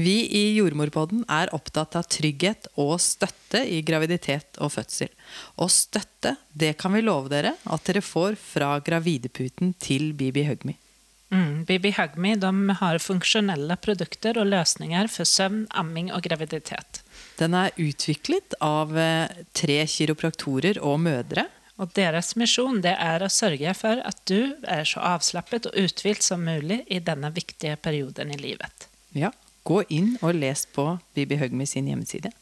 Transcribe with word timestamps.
Vi 0.00 0.16
i 0.32 0.44
Jordmorpodden 0.56 1.26
er 1.28 1.50
opptatt 1.52 1.96
av 1.98 2.06
trygghet 2.08 2.70
og 2.80 2.94
støtte 3.04 3.60
i 3.68 3.82
graviditet 3.84 4.56
og 4.62 4.72
fødsel. 4.72 5.10
Og 5.60 5.68
støtte, 5.74 6.36
det 6.56 6.76
kan 6.80 6.94
vi 6.94 7.02
love 7.04 7.28
dere 7.32 7.56
at 7.68 7.84
dere 7.88 8.00
får 8.04 8.38
fra 8.40 8.78
Gravideputen 8.86 9.74
til 9.82 10.14
Bibi 10.16 10.46
Hugme. 10.48 10.76
Mm, 11.30 11.66
Bibi 11.68 11.92
Hugme 11.98 12.78
har 12.80 13.02
funksjonelle 13.02 13.76
produkter 13.82 14.40
og 14.40 14.48
løsninger 14.48 15.10
for 15.12 15.28
søvn, 15.28 15.66
amming 15.76 16.08
og 16.14 16.24
graviditet. 16.24 17.02
Den 17.38 17.54
er 17.58 17.76
utviklet 17.76 18.56
av 18.64 18.96
eh, 18.96 19.44
tre 19.52 19.82
kiropraktorer 19.84 20.80
og 20.80 20.96
mødre. 21.04 21.44
Og 21.80 21.92
deres 21.96 22.34
misjon 22.40 22.80
det 22.84 22.96
er 22.96 23.22
å 23.22 23.30
sørge 23.32 23.76
for 23.76 24.00
at 24.06 24.24
du 24.28 24.56
er 24.64 24.88
så 24.88 25.04
avslappet 25.12 25.68
og 25.68 25.76
uthvilt 25.76 26.24
som 26.24 26.42
mulig 26.44 26.82
i 26.88 27.04
denne 27.04 27.32
viktige 27.36 27.76
perioden 27.80 28.32
i 28.32 28.40
livet. 28.40 28.88
Ja, 29.16 29.32
Gå 29.70 29.84
inn 29.94 30.16
og 30.18 30.34
les 30.34 30.64
på 30.74 30.82
Bibi 31.14 31.36
Høgmi 31.38 31.62
sin 31.68 31.86
hjemmeside. 31.86 32.32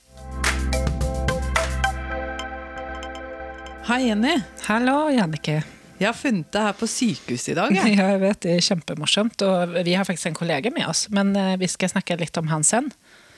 Hei, 3.84 3.98
Jenny. 4.06 4.38
Hallo, 4.64 5.10
Jannike. 5.12 5.58
Jeg 5.98 6.06
har 6.06 6.16
funnet 6.16 6.48
deg 6.54 6.64
her 6.70 6.78
på 6.78 6.88
sykehuset 6.88 7.50
i 7.52 7.58
dag. 7.58 7.74
Ja, 7.76 7.84
jeg 8.14 8.22
vet, 8.22 8.40
Det 8.46 8.54
er 8.54 8.64
kjempemorsomt. 8.64 9.44
Og 9.44 9.76
vi 9.84 9.98
har 9.98 10.08
faktisk 10.08 10.30
en 10.30 10.38
kollega 10.40 10.72
med 10.72 10.88
oss, 10.88 11.04
men 11.12 11.36
eh, 11.36 11.58
vi 11.60 11.68
skal 11.68 11.92
snakke 11.92 12.16
litt 12.16 12.40
om 12.40 12.48
han 12.48 12.64
sen. 12.64 12.88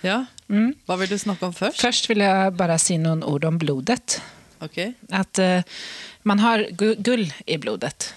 Ja, 0.07 0.23
mm. 0.47 0.71
Hva 0.87 1.01
vil 1.01 1.11
du 1.11 1.19
snakke 1.19 1.51
om 1.51 1.57
først? 1.57 1.83
Først 1.83 2.07
vil 2.13 2.23
jeg 2.23 2.55
bare 2.61 2.79
si 2.79 2.95
noen 3.01 3.27
ord 3.27 3.49
om 3.49 3.59
blodet. 3.59 4.21
Okay. 4.63 4.95
At 5.11 5.41
uh, 5.43 5.67
man 6.23 6.39
har 6.45 6.63
gull 6.79 7.27
i 7.27 7.59
blodet. 7.59 8.13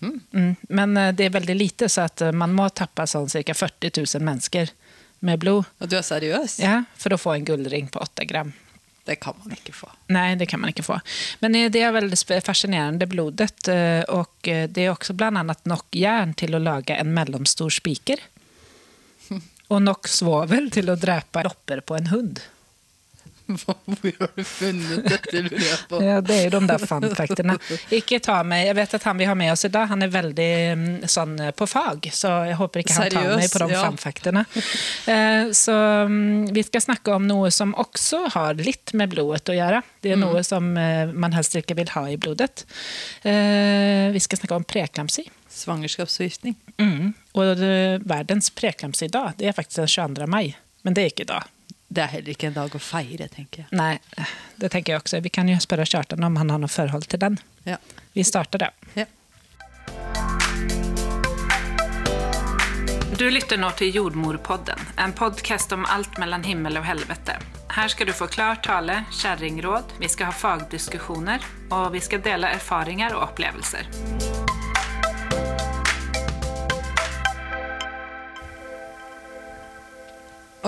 Mm. 0.00 0.20
Mm. 0.32 0.52
Men 0.80 0.96
uh, 0.96 1.10
det 1.12 1.28
er 1.28 1.36
veldig 1.36 1.60
lite, 1.60 1.92
så 1.92 2.08
at 2.08 2.24
man 2.32 2.56
må 2.56 2.70
tappe 2.72 3.04
sånn 3.10 3.28
ca. 3.28 3.58
40 3.66 4.00
000 4.00 4.24
mennesker 4.24 4.72
med 5.24 5.40
blod. 5.42 5.68
Og 5.80 5.90
du 5.90 5.96
er 5.98 6.06
seriøs? 6.06 6.58
Ja, 6.62 6.82
For 6.98 7.14
å 7.14 7.20
få 7.20 7.36
en 7.36 7.46
gullring 7.48 7.88
på 7.92 8.02
åtte 8.02 8.26
gram. 8.28 8.52
Det 9.04 9.16
kan 9.16 9.34
man 9.42 9.56
ikke 9.56 9.72
få. 9.74 9.88
Nei, 10.12 10.34
det 10.38 10.46
kan 10.46 10.60
man 10.60 10.70
ikke 10.70 10.84
få. 10.86 10.98
Men 11.40 11.56
det 11.72 11.80
er 11.82 11.94
veldig 11.96 12.18
fascinerende 12.46 13.08
blodet. 13.10 13.68
Eh, 13.72 14.02
og 14.12 14.48
eh, 14.48 14.66
det 14.70 14.84
er 14.84 14.92
også 14.92 15.16
bl.a. 15.18 15.32
nok 15.40 15.96
jern 15.96 16.34
til 16.38 16.54
å 16.54 16.62
lage 16.62 16.94
en 16.94 17.14
mellomstor 17.16 17.72
spiker. 17.74 18.22
Og 19.70 19.82
nok 19.82 20.08
svovel 20.10 20.64
til 20.74 20.90
å 20.90 20.96
drepe 20.98 21.44
lopper 21.46 21.82
på 21.86 21.94
en 21.94 22.08
hund. 22.10 22.40
Hvor 23.58 23.76
har 24.20 24.30
du 24.36 24.44
funnet 24.44 25.06
dette, 25.06 25.42
lurer 25.42 25.64
jeg 25.64 25.78
på. 25.90 26.00
Ja, 26.04 26.20
Det 26.20 26.36
er 26.36 26.46
jo 26.46 26.52
de 26.58 26.68
der 26.68 26.84
fun 26.84 27.06
Ikke 27.96 28.20
ta 28.22 28.40
meg, 28.46 28.66
Jeg 28.68 28.76
vet 28.78 28.94
at 28.98 29.06
han 29.08 29.18
vi 29.20 29.28
har 29.28 29.38
med 29.38 29.52
oss 29.52 29.64
i 29.66 29.72
dag, 29.72 29.88
han 29.90 30.04
er 30.04 30.12
veldig 30.12 30.50
mm, 30.80 30.88
sånn 31.10 31.36
eh, 31.40 31.52
på 31.56 31.68
fag. 31.70 32.10
Så 32.14 32.30
jeg 32.50 32.58
håper 32.60 32.84
ikke 32.84 32.96
han 32.98 33.10
tar 33.14 33.28
meg 33.40 33.50
på 33.52 33.62
de 33.62 33.68
ja. 33.74 33.82
fun 33.88 34.40
eh, 34.40 35.50
så 35.56 35.76
mm, 36.10 36.50
vi 36.56 36.64
skal 36.66 36.84
snakke 36.86 37.16
om 37.16 37.28
noe 37.28 37.50
som 37.54 37.74
også 37.78 38.24
har 38.36 38.60
litt 38.60 38.94
med 38.98 39.12
blodet 39.14 39.52
å 39.52 39.56
gjøre. 39.56 39.82
Det 40.00 40.14
er 40.14 40.20
mm. 40.20 40.26
noe 40.26 40.44
som 40.46 40.72
eh, 40.80 41.10
man 41.10 41.36
helst 41.36 41.56
ikke 41.58 41.78
vil 41.78 41.92
ha 41.96 42.06
i 42.10 42.18
blodet. 42.20 42.64
Vi 43.22 44.20
skal 44.22 44.40
snakke 44.40 44.56
om 44.56 44.64
preeklamsi. 44.66 45.24
Svangerskapsforgiftning. 45.50 46.56
Mm. 46.80 47.12
Og 47.38 47.62
verdens 48.08 48.50
preeklamsi-dag 48.54 49.38
det 49.40 49.50
er 49.50 49.56
faktisk 49.56 49.82
den 49.82 49.94
22. 50.16 50.28
mai. 50.30 50.44
Men 50.82 50.96
det 50.96 51.04
er 51.04 51.12
ikke 51.12 51.26
i 51.26 51.32
dag. 51.32 51.48
Det 51.90 52.02
er 52.04 52.10
heller 52.12 52.36
ikke 52.36 52.46
en 52.46 52.54
dag 52.54 52.74
å 52.76 52.78
feire, 52.78 53.26
tenker 53.26 53.64
jeg. 53.64 53.68
Nei, 53.74 53.96
det 54.62 54.68
tenker 54.70 54.92
jeg 54.92 55.02
også. 55.02 55.18
Vi 55.24 55.32
kan 55.34 55.48
jo 55.50 55.56
spørre 55.58 55.82
Kjartan 55.90 56.22
om 56.22 56.36
han 56.38 56.52
har 56.54 56.60
noe 56.62 56.70
forhold 56.70 57.08
til 57.10 57.18
den. 57.18 57.38
Ja. 57.66 57.80
Vi 58.14 58.22
starter 58.22 58.62
det. 58.62 58.68
Ja. 58.94 59.08
Du 63.18 63.26
lytter 63.26 63.58
nå 63.58 63.72
til 63.76 63.90
Jordmorpodden, 63.98 64.78
en 65.02 65.16
podkast 65.18 65.74
om 65.74 65.82
alt 65.90 66.14
mellom 66.22 66.46
himmel 66.46 66.78
og 66.78 66.86
helvete. 66.86 67.34
Her 67.74 67.90
skal 67.90 68.06
du 68.06 68.14
få 68.14 68.30
klar 68.30 68.62
tale, 68.62 69.02
kjerringråd, 69.10 69.98
vi 69.98 70.08
skal 70.08 70.30
ha 70.30 70.36
fagdiskusjoner, 70.46 71.42
og 71.74 71.90
vi 71.96 72.06
skal 72.06 72.22
dele 72.22 72.54
erfaringer 72.54 73.18
og 73.18 73.32
opplevelser. 73.32 73.90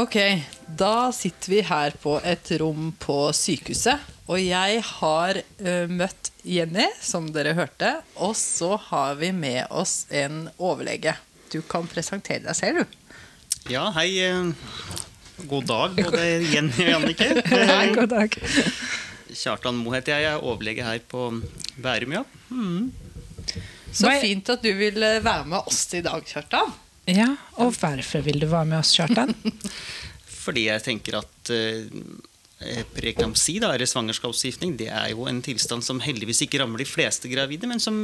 Ok, 0.02 0.16
da 0.66 1.12
sitter 1.14 1.50
vi 1.52 1.60
her 1.62 1.92
på 2.02 2.16
et 2.26 2.48
rom 2.58 2.88
på 2.98 3.16
sykehuset. 3.36 4.00
Og 4.26 4.40
jeg 4.42 4.80
har 4.88 5.38
uh, 5.38 5.86
møtt 5.86 6.32
Jenny, 6.42 6.88
som 6.98 7.28
dere 7.30 7.52
hørte. 7.54 7.92
Og 8.18 8.34
så 8.38 8.72
har 8.88 9.14
vi 9.20 9.30
med 9.36 9.70
oss 9.70 10.08
en 10.10 10.48
overlege. 10.58 11.14
Du 11.54 11.60
kan 11.62 11.86
presentere 11.86 12.42
deg 12.48 12.58
selv, 12.58 12.82
du. 12.82 12.98
Ja, 13.70 13.84
hei. 13.94 14.08
God 15.46 15.70
dag, 15.70 15.94
både 15.94 16.26
Jenny 16.50 16.82
og 16.82 16.94
Jannike. 16.96 17.30
Hei, 17.70 17.86
god 17.94 18.10
dag. 18.10 18.38
Kjartan 19.30 19.78
Moe 19.84 20.00
heter 20.00 20.16
jeg. 20.16 20.26
Jeg 20.26 20.34
er 20.34 20.46
overlege 20.50 20.86
her 20.88 21.02
på 21.06 21.28
Bærum, 21.78 22.18
ja. 22.18 22.24
Mm. 22.50 22.90
Så 23.94 24.10
fint 24.18 24.50
at 24.50 24.66
du 24.66 24.72
vil 24.82 24.98
være 24.98 25.44
med 25.46 25.60
oss 25.62 25.84
i 25.94 26.02
dag, 26.02 26.26
Kjartan. 26.26 26.74
Ja, 27.10 27.32
Og 27.58 27.72
hvorfor 27.74 28.22
vil 28.22 28.38
du 28.38 28.46
være 28.46 28.68
med 28.70 28.78
oss, 28.78 28.92
Kjartan? 28.94 29.34
Fordi 30.44 30.68
jeg 30.68 30.82
tenker 30.84 31.18
at 31.18 31.50
eh, 31.54 32.84
preeklamsi, 32.94 33.56
eller 33.58 33.86
svangerskapsgiftning, 33.86 34.76
det 34.78 34.88
er 34.90 35.10
jo 35.10 35.26
en 35.30 35.40
tilstand 35.42 35.82
som 35.86 36.02
heldigvis 36.02 36.44
ikke 36.46 36.62
rammer 36.62 36.82
de 36.82 36.86
fleste 36.86 37.30
gravide, 37.30 37.66
men 37.70 37.82
som 37.82 37.96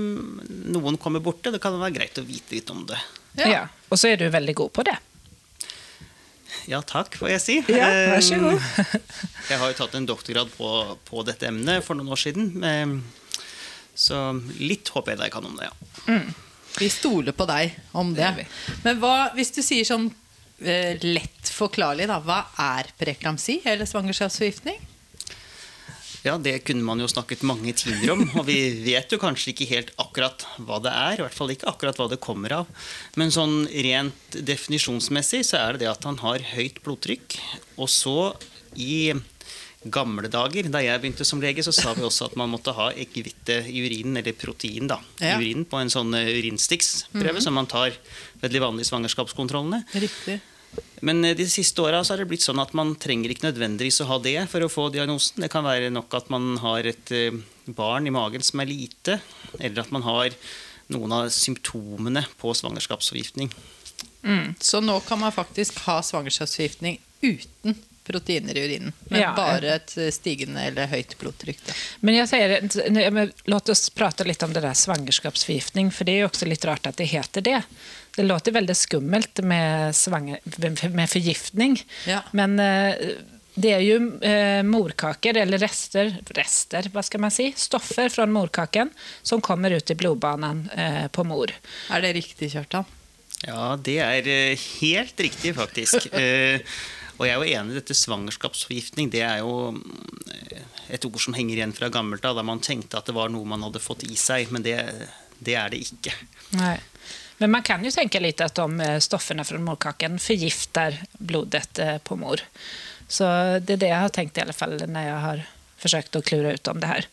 noen 0.46 0.98
kommer 0.98 1.22
borti. 1.22 1.52
Det 1.54 1.62
kan 1.62 1.78
være 1.78 1.94
greit 1.94 2.18
å 2.18 2.26
vite 2.26 2.58
litt 2.58 2.72
om 2.74 2.82
det. 2.88 2.98
Ja. 3.38 3.46
ja. 3.52 3.62
Og 3.88 4.00
så 4.00 4.12
er 4.12 4.18
du 4.20 4.26
veldig 4.34 4.56
god 4.58 4.74
på 4.74 4.86
det. 4.90 4.96
Ja, 6.68 6.82
takk, 6.84 7.14
får 7.16 7.30
jeg 7.32 7.44
si. 7.44 7.56
Ja, 7.72 7.86
vær 8.12 8.24
så 8.24 8.40
god. 8.42 8.66
jeg 9.50 9.60
har 9.62 9.70
jo 9.70 9.78
tatt 9.78 9.94
en 9.96 10.10
doktorgrad 10.10 10.50
på, 10.52 10.72
på, 11.06 11.22
dette 11.24 11.48
emnet 11.48 11.86
for 11.86 11.96
noen 11.96 12.12
år 12.12 12.20
siden. 12.20 12.50
Så 13.98 14.18
litt 14.58 14.90
håper 14.92 15.14
jeg 15.14 15.28
jeg 15.28 15.34
kan 15.38 15.48
om 15.48 15.56
det, 15.56 15.70
ja. 15.70 15.88
Mm. 16.10 16.28
Vi 16.78 16.88
stoler 16.92 17.34
på 17.36 17.46
deg 17.48 17.74
om 17.92 18.14
det. 18.16 18.30
Men 18.84 19.00
hva, 19.02 19.30
hvis 19.36 19.52
du 19.54 19.62
sier 19.64 19.86
sånn 19.88 20.08
eh, 20.62 20.98
lett 21.02 21.50
forklarlig, 21.52 22.06
da, 22.10 22.20
hva 22.22 22.44
er 22.78 22.92
preeklamsi 23.00 23.60
eller 23.64 23.88
svangerskapsforgiftning? 23.88 24.78
Ja, 26.26 26.34
det 26.38 26.58
kunne 26.66 26.82
man 26.82 26.98
jo 27.00 27.06
snakket 27.08 27.44
mange 27.46 27.72
timer 27.78 28.10
om. 28.16 28.24
Og 28.40 28.46
vi 28.48 28.58
vet 28.82 29.12
jo 29.12 29.20
kanskje 29.22 29.52
ikke 29.52 29.68
helt 29.70 29.92
akkurat 30.02 30.44
hva 30.66 30.80
det 30.82 30.92
er. 30.92 31.18
I 31.18 31.24
hvert 31.24 31.36
fall 31.36 31.54
ikke 31.54 31.70
akkurat 31.70 32.00
hva 32.00 32.08
det 32.10 32.20
kommer 32.22 32.54
av. 32.60 32.70
Men 33.18 33.32
sånn 33.34 33.62
rent 33.70 34.38
definisjonsmessig 34.50 35.44
så 35.46 35.60
er 35.62 35.76
det 35.76 35.86
det 35.86 35.92
at 35.92 36.06
han 36.08 36.18
har 36.24 36.44
høyt 36.54 36.82
blodtrykk. 36.84 37.38
Og 37.78 37.90
så 37.92 38.18
i 38.74 39.14
gamle 39.86 40.28
dager, 40.30 40.66
da 40.72 40.80
jeg 40.82 41.00
begynte 41.02 41.26
som 41.26 41.40
lege, 41.42 41.62
så 41.62 41.72
sa 41.74 41.92
vi 41.94 42.02
også 42.06 42.28
at 42.28 42.36
man 42.38 42.50
måtte 42.50 42.74
ha 42.74 42.90
eggehvite 42.90 43.60
i 43.70 43.82
urinen, 43.86 44.18
eller 44.18 44.34
protein 44.34 44.90
da, 44.90 44.98
ja. 45.20 45.36
i 45.36 45.42
urinen, 45.42 45.66
på 45.68 45.78
en 45.78 45.92
sånn 45.92 46.14
eh, 46.18 46.32
urinstiksprøve 46.40 47.22
mm 47.22 47.36
-hmm. 47.36 47.44
som 47.44 47.54
man 47.54 47.66
tar 47.66 47.92
ved 48.40 48.50
de 48.50 48.60
vanlige 48.60 48.90
svangerskapskontrollene. 48.90 49.84
Riktig. 49.94 50.40
Men 51.00 51.24
eh, 51.24 51.36
de 51.36 51.46
siste 51.46 51.82
åra 51.82 52.02
har 52.02 52.16
det 52.16 52.26
blitt 52.26 52.42
sånn 52.42 52.58
at 52.58 52.74
man 52.74 52.94
trenger 52.96 53.30
ikke 53.30 53.48
nødvendigvis 53.48 54.00
å 54.02 54.08
ha 54.10 54.18
det 54.18 54.38
for 54.50 54.64
å 54.64 54.68
få 54.68 54.88
diagnosen. 54.90 55.42
Det 55.42 55.50
kan 55.52 55.64
være 55.64 55.90
nok 55.90 56.14
at 56.14 56.30
man 56.30 56.56
har 56.58 56.86
et 56.86 57.12
eh, 57.12 57.38
barn 57.66 58.06
i 58.06 58.14
magen 58.14 58.42
som 58.42 58.60
er 58.60 58.66
lite, 58.66 59.20
eller 59.58 59.82
at 59.82 59.90
man 59.90 60.02
har 60.02 60.34
noen 60.88 61.12
av 61.12 61.28
symptomene 61.28 62.24
på 62.40 62.54
svangerskapsforgiftning. 62.54 63.52
Mm. 64.22 64.54
Så 64.60 64.80
nå 64.80 65.00
kan 65.06 65.20
man 65.20 65.32
faktisk 65.32 65.78
ha 65.86 66.00
svangerskapsforgiftning 66.02 66.98
uten 67.22 67.76
proteiner 68.08 68.56
i 68.56 68.64
urinen. 68.64 68.96
Men 69.12 69.22
ja. 69.22 69.30
bare 69.36 69.76
et 69.76 69.94
stigende 70.14 70.64
eller 70.70 70.90
høyt 70.90 71.14
blodtrykk. 71.20 71.62
Da. 71.68 71.76
Men 72.00 72.20
jeg 72.22 72.32
sier, 72.32 72.58
Låt 73.48 73.70
oss 73.72 73.88
prate 73.94 74.26
litt 74.28 74.42
om 74.44 74.52
det 74.56 74.64
der 74.64 74.76
svangerskapsforgiftning. 74.76 75.92
For 75.94 76.08
det 76.08 76.16
er 76.16 76.24
jo 76.24 76.32
også 76.32 76.48
litt 76.48 76.66
rart 76.68 76.88
at 76.88 76.98
det 77.00 77.08
heter 77.12 77.44
det. 77.44 77.62
Det 78.18 78.26
låter 78.26 78.52
veldig 78.52 78.76
skummelt 78.76 79.42
med, 79.46 79.96
svanger, 79.96 80.40
med 80.90 81.10
forgiftning. 81.10 81.78
Ja. 82.08 82.22
Men 82.32 82.58
eh, 82.58 82.94
det 83.54 83.72
er 83.74 83.82
jo 83.82 83.98
eh, 84.26 84.60
morkaker, 84.66 85.38
eller 85.42 85.62
rester, 85.62 86.12
rester 86.34 86.88
hva 86.94 87.02
skal 87.06 87.22
man 87.24 87.34
si, 87.34 87.50
stoffer 87.58 88.10
fra 88.10 88.26
morkaken 88.26 88.90
som 89.22 89.42
kommer 89.42 89.74
ut 89.74 89.90
i 89.90 89.96
blodbanen 89.98 90.64
eh, 90.74 91.06
på 91.14 91.24
mor. 91.26 91.54
Er 91.94 92.04
det 92.04 92.14
riktig, 92.18 92.52
Kjartan? 92.54 92.86
Ja, 93.46 93.76
det 93.78 93.98
er 94.02 94.30
helt 94.80 95.20
riktig, 95.22 95.54
faktisk. 95.58 96.10
Og 97.18 97.26
jeg 97.26 97.34
er 97.34 97.42
jo 97.42 97.60
enig 97.60 97.74
i 97.74 97.78
dette 97.80 97.96
svangerskapsforgiftning. 97.98 99.10
Det 99.10 99.24
er 99.26 99.40
jo 99.42 99.72
eh, 100.30 100.62
et 100.94 101.06
ord 101.08 101.18
som 101.22 101.34
henger 101.34 101.58
igjen 101.58 101.74
fra 101.74 101.90
gammelt 101.92 102.24
av, 102.26 102.38
da 102.38 102.46
man 102.46 102.62
tenkte 102.62 103.00
at 103.00 103.10
det 103.10 103.16
var 103.16 103.32
noe 103.34 103.48
man 103.48 103.64
hadde 103.66 103.82
fått 103.82 104.06
i 104.06 104.14
seg. 104.18 104.52
Men 104.54 104.66
det, 104.66 104.76
det 105.42 105.58
er 105.58 105.74
det 105.74 105.82
ikke. 105.88 106.14
Nei. 106.58 106.76
Men 107.38 107.52
man 107.54 107.66
kan 107.66 107.84
jo 107.86 107.92
tenke 107.94 108.22
litt 108.22 108.42
at 108.42 108.58
de 108.58 108.86
eh, 108.86 108.98
stoffene 109.02 109.46
fra 109.46 109.60
morkaken 109.62 110.18
forgifter 110.22 111.00
blodet 111.18 111.82
eh, 111.82 111.98
på 111.98 112.18
mor. 112.18 112.42
Så 113.10 113.26
det 113.64 113.78
er 113.78 113.82
det 113.82 113.92
jeg 113.92 114.04
har 114.04 114.14
tenkt 114.14 114.38
i 114.38 114.44
alle 114.44 114.54
fall 114.54 114.76
når 114.78 115.06
jeg 115.06 115.22
har 115.24 115.46
forsøkt 115.78 116.18
å 116.18 116.26
klure 116.26 116.54
ut 116.54 116.70
om 116.70 116.82
det 116.82 116.90
her. 116.90 117.06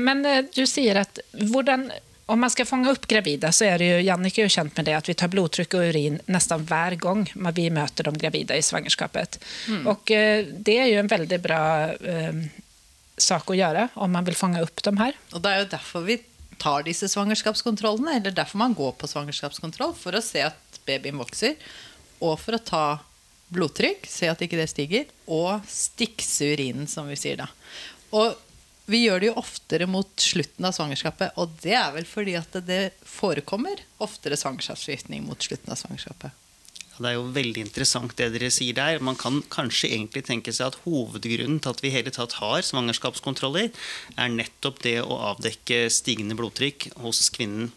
Men 0.00 0.22
du 0.24 0.62
sier 0.68 0.98
at 1.00 1.18
hvordan 1.36 1.86
om 2.26 2.40
man 2.40 2.50
ska 2.50 2.64
fånga 2.64 2.90
upp 2.90 3.06
gravida 3.06 3.52
så 3.52 3.64
är 3.64 3.78
det 3.78 3.84
ju, 3.84 4.00
Jannike 4.00 4.40
är 4.40 4.42
ju 4.42 4.48
känt 4.48 4.76
med 4.76 4.84
det, 4.84 4.94
att 4.94 5.08
vi 5.08 5.14
tar 5.14 5.28
blodtryck 5.28 5.74
och 5.74 5.80
urin 5.80 6.20
nästan 6.26 6.64
hver 6.64 6.94
gång 6.94 7.32
vi 7.54 7.70
møter 7.70 8.04
de 8.04 8.18
gravida 8.18 8.56
i 8.56 8.62
svangerskapet. 8.62 9.44
Mm. 9.68 9.86
Och 9.86 10.10
eh, 10.10 10.46
det 10.46 10.78
er 10.78 10.86
jo 10.86 10.98
en 10.98 11.10
veldig 11.10 11.38
bra 11.40 11.60
eh, 11.94 12.40
sak 13.16 13.50
å 13.50 13.56
gjøre 13.56 13.88
om 13.94 14.12
man 14.12 14.26
vil 14.26 14.34
fange 14.34 14.62
opp 14.62 14.82
de 14.82 14.98
her. 14.98 15.12
Och 15.32 15.40
det 15.40 15.50
är 15.50 15.58
ju 15.58 15.64
därför 15.64 16.00
vi 16.00 16.18
tar 16.58 16.82
disse 16.82 17.08
svangerskapskontrollene, 17.08 18.16
eller 18.16 18.30
derfor 18.30 18.58
man 18.58 18.74
går 18.74 18.92
på 18.92 19.06
svangerskapskontroll, 19.06 19.94
for 19.94 20.16
å 20.16 20.22
se 20.22 20.42
at 20.48 20.80
babyen 20.86 21.18
vokser, 21.20 21.54
og 22.18 22.40
for 22.40 22.56
å 22.56 22.62
ta 22.64 22.84
blodtrykk, 23.52 24.06
se 24.08 24.30
at 24.30 24.42
ikke 24.42 24.58
det 24.58 24.70
stiger, 24.72 25.04
og 25.26 25.60
stikse 25.68 26.48
urinen, 26.56 26.88
som 26.90 27.06
vi 27.10 27.18
sier 27.20 27.38
da. 27.42 27.50
Og 28.16 28.34
vi 28.86 29.02
gjør 29.04 29.22
det 29.22 29.30
jo 29.30 29.36
oftere 29.40 29.86
mot 29.90 30.10
slutten 30.22 30.66
av 30.68 30.74
svangerskapet, 30.76 31.34
og 31.40 31.54
det 31.62 31.74
er 31.74 31.92
vel 31.96 32.06
fordi 32.08 32.36
at 32.38 32.58
det 32.66 32.82
forekommer 33.02 33.82
oftere 34.02 34.38
svangerskapsforgiftning 34.38 35.24
mot 35.26 35.42
slutten 35.42 35.74
av 35.74 35.80
svangerskapet. 35.80 36.42
Ja, 36.96 37.02
det 37.02 37.10
er 37.10 37.16
jo 37.18 37.26
veldig 37.34 37.64
interessant 37.66 38.14
det 38.16 38.30
dere 38.32 38.48
sier 38.54 38.76
der. 38.78 39.02
Man 39.04 39.18
kan 39.20 39.42
kanskje 39.52 39.90
egentlig 39.90 40.22
tenke 40.28 40.54
seg 40.54 40.70
at 40.70 40.78
hovedgrunnen 40.86 41.58
til 41.60 41.74
at 41.74 41.82
vi 41.84 41.92
hele 41.92 42.14
tatt 42.14 42.38
har 42.38 42.62
svangerskapskontroller, 42.64 43.68
er 44.16 44.32
nettopp 44.32 44.80
det 44.86 45.00
å 45.02 45.18
avdekke 45.34 45.86
stigende 45.92 46.38
blodtrykk 46.38 46.92
hos 47.02 47.26
kvinnen 47.34 47.68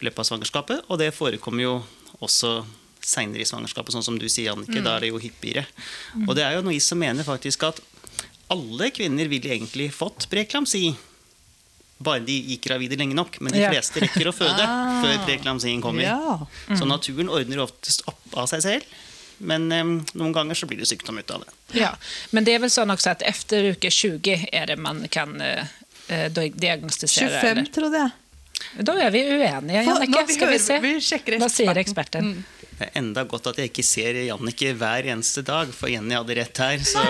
i 0.00 0.08
løpet 0.08 0.24
av 0.24 0.30
svangerskapet. 0.32 0.88
Og 0.88 0.98
det 1.02 1.12
forekommer 1.14 1.66
jo 1.66 1.76
også 2.24 2.62
seinere 3.04 3.44
i 3.44 3.48
svangerskapet, 3.48 3.94
sånn 3.94 4.06
som 4.06 4.18
du 4.18 4.26
sier, 4.26 4.56
Annike. 4.56 4.80
Mm. 4.80 4.84
Da 4.86 4.96
er 4.96 5.06
det 5.06 5.12
jo 5.12 5.22
hyppigere. 5.22 5.64
Mm. 6.16 6.26
Og 6.26 6.34
det 6.38 6.44
er 6.44 6.56
jo 6.56 6.64
noe 6.66 6.82
som 6.82 7.00
mener 7.00 7.26
faktisk 7.26 7.68
at 7.68 7.78
alle 8.48 8.90
kvinner 8.94 9.28
ville 9.30 9.54
egentlig 9.54 9.90
fått 9.94 10.28
preeklamsi. 10.30 10.92
Bare 11.98 12.22
de 12.22 12.36
gikk 12.52 12.68
gravide 12.68 12.96
lenge 12.98 13.16
nok. 13.18 13.40
Men 13.42 13.54
de 13.54 13.64
fleste 13.66 14.02
rekker 14.04 14.30
å 14.30 14.34
føde 14.34 14.64
ah, 14.68 15.00
før 15.02 15.18
preeklamsien 15.26 15.82
kommer. 15.84 16.06
Ja. 16.06 16.38
Mm. 16.68 16.78
Så 16.78 16.88
naturen 16.88 17.32
ordner 17.32 17.64
oftest 17.64 18.06
opp 18.10 18.38
av 18.38 18.48
seg 18.50 18.64
selv. 18.64 18.96
Men 19.38 19.68
um, 19.70 19.98
noen 20.18 20.32
ganger 20.34 20.58
så 20.58 20.66
blir 20.66 20.80
det 20.80 20.88
sykdom 20.90 21.20
ut 21.20 21.30
av 21.30 21.44
det. 21.44 21.52
Ja, 21.78 21.92
Men 22.34 22.46
det 22.46 22.56
er 22.56 22.64
vel 22.64 22.72
sånn 22.74 22.90
også 22.90 23.12
at 23.12 23.22
etter 23.26 23.70
uke 23.74 23.90
20 23.94 24.48
er 24.50 24.72
det 24.72 24.78
man 24.82 25.04
kan 25.14 25.36
uh, 25.38 25.62
diagnostisere? 26.08 27.38
25, 27.38 27.52
eller? 27.52 27.68
trodde 27.74 28.02
jeg. 28.02 28.16
Da 28.82 28.94
er 28.98 29.12
vi 29.14 29.22
uenige, 29.22 29.84
Janneke. 29.86 30.24
Skal 30.34 30.50
vi 30.50 30.58
se. 30.58 30.78
Vi 30.82 31.38
Hva 31.38 31.50
sier 31.52 31.78
eksperten? 31.78 32.32
Mm. 32.32 32.57
Det 32.78 32.86
er 32.86 32.98
enda 33.00 33.24
godt 33.26 33.48
at 33.50 33.58
jeg 33.58 33.72
ikke 33.72 33.82
ser 33.86 34.16
Jannicke 34.22 34.70
hver 34.78 35.08
eneste 35.10 35.42
dag, 35.46 35.70
for 35.74 35.90
Jenny 35.90 36.14
hadde 36.14 36.36
rett 36.38 36.60
her. 36.62 36.84
Så... 36.86 37.02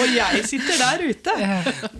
Og 0.00 0.14
jeg 0.14 0.44
sitter 0.48 0.80
der 0.80 1.04
ute! 1.04 1.34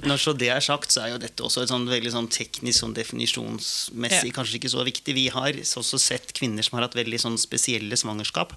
Når 0.09 0.23
så 0.23 0.35
det 0.37 0.49
er 0.55 0.65
sagt, 0.65 0.94
så 0.94 1.05
er 1.05 1.12
jo 1.15 1.21
dette 1.21 1.44
også 1.44 1.65
et 1.65 1.73
sånn 1.73 1.85
veldig 1.91 2.15
sånn 2.15 2.31
teknisk 2.32 2.85
sånn 2.85 2.97
definisjonsmessig 2.97 4.32
kanskje 4.37 4.61
ikke 4.61 4.73
så 4.73 4.87
viktig. 4.87 5.17
Vi 5.17 5.27
har 5.35 5.61
også 5.61 6.00
sett 6.00 6.32
kvinner 6.37 6.65
som 6.65 6.79
har 6.79 6.88
hatt 6.88 6.97
veldig 6.97 7.21
sånn 7.21 7.37
spesielle 7.41 7.99
svangerskap, 8.00 8.56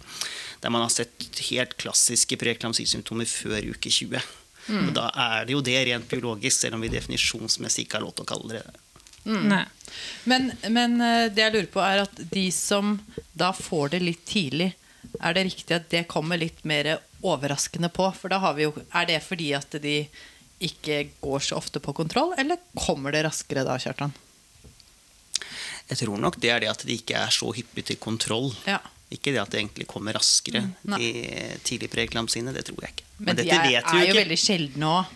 der 0.64 0.74
man 0.74 0.86
har 0.86 0.94
sett 0.94 1.44
helt 1.50 1.76
klassiske 1.82 2.40
preeklamsisymptomer 2.40 3.28
før 3.28 3.74
uke 3.74 3.92
20. 3.92 4.24
Mm. 4.72 4.88
Og 4.88 4.96
da 4.96 5.10
er 5.20 5.44
det 5.48 5.58
jo 5.58 5.66
det 5.66 5.76
rent 5.90 6.08
biologisk, 6.08 6.62
selv 6.62 6.80
om 6.80 6.86
vi 6.86 6.94
definisjonsmessig 6.94 7.84
ikke 7.84 8.00
har 8.00 8.08
lov 8.08 8.16
til 8.16 8.24
å 8.28 8.32
kalle 8.32 8.56
det 8.56 8.64
det 8.64 8.83
Mm. 9.26 9.54
Men, 10.24 10.52
men, 10.70 11.02
eh, 11.02 11.30
det 11.32 11.46
jeg 11.46 11.54
lurer 11.54 11.72
på, 11.72 11.82
er 11.84 12.04
at 12.04 12.22
de 12.34 12.48
som 12.52 12.98
da 13.34 13.52
får 13.56 13.94
det 13.96 14.04
litt 14.04 14.26
tidlig, 14.30 14.74
er 15.22 15.36
det 15.36 15.46
riktig 15.50 15.76
at 15.78 15.90
det 15.92 16.06
kommer 16.12 16.40
litt 16.40 16.64
mer 16.68 16.98
overraskende 17.22 17.92
på? 17.94 18.10
For 18.18 18.34
da 18.34 18.42
har 18.44 18.58
vi 18.58 18.68
jo, 18.68 18.74
Er 18.92 19.08
det 19.08 19.22
fordi 19.24 19.54
at 19.56 19.76
de 19.84 20.08
ikke 20.64 21.10
går 21.22 21.40
så 21.44 21.60
ofte 21.60 21.80
på 21.84 21.94
kontroll, 21.94 22.34
eller 22.38 22.62
kommer 22.74 23.12
det 23.12 23.24
raskere 23.26 23.66
da, 23.68 23.78
Kjartan? 23.80 24.14
Jeg 25.90 26.00
tror 26.00 26.18
nok 26.18 26.40
det 26.40 26.50
er 26.50 26.64
det 26.64 26.72
at 26.72 26.86
de 26.88 26.96
ikke 26.96 27.18
er 27.20 27.32
så 27.34 27.52
hyppig 27.54 27.86
til 27.90 28.00
kontroll. 28.00 28.54
Ja. 28.66 28.80
Ikke 29.14 29.34
det 29.34 29.42
at 29.44 29.52
det 29.52 29.60
egentlig 29.60 29.86
kommer 29.92 30.16
raskere 30.16 30.64
mm, 30.64 30.96
i 30.98 31.10
tidlig 31.68 31.92
preeklamsine. 31.92 32.54
Det 32.56 32.64
tror 32.70 32.86
jeg 32.86 32.96
ikke. 32.96 33.10
Men, 33.18 33.28
Men 33.28 33.42
de 33.42 33.50
er, 33.52 33.84
er 33.84 34.08
jo 34.08 34.16
veldig 34.18 34.40
sjeldne 34.40 34.90
òg. 34.90 35.12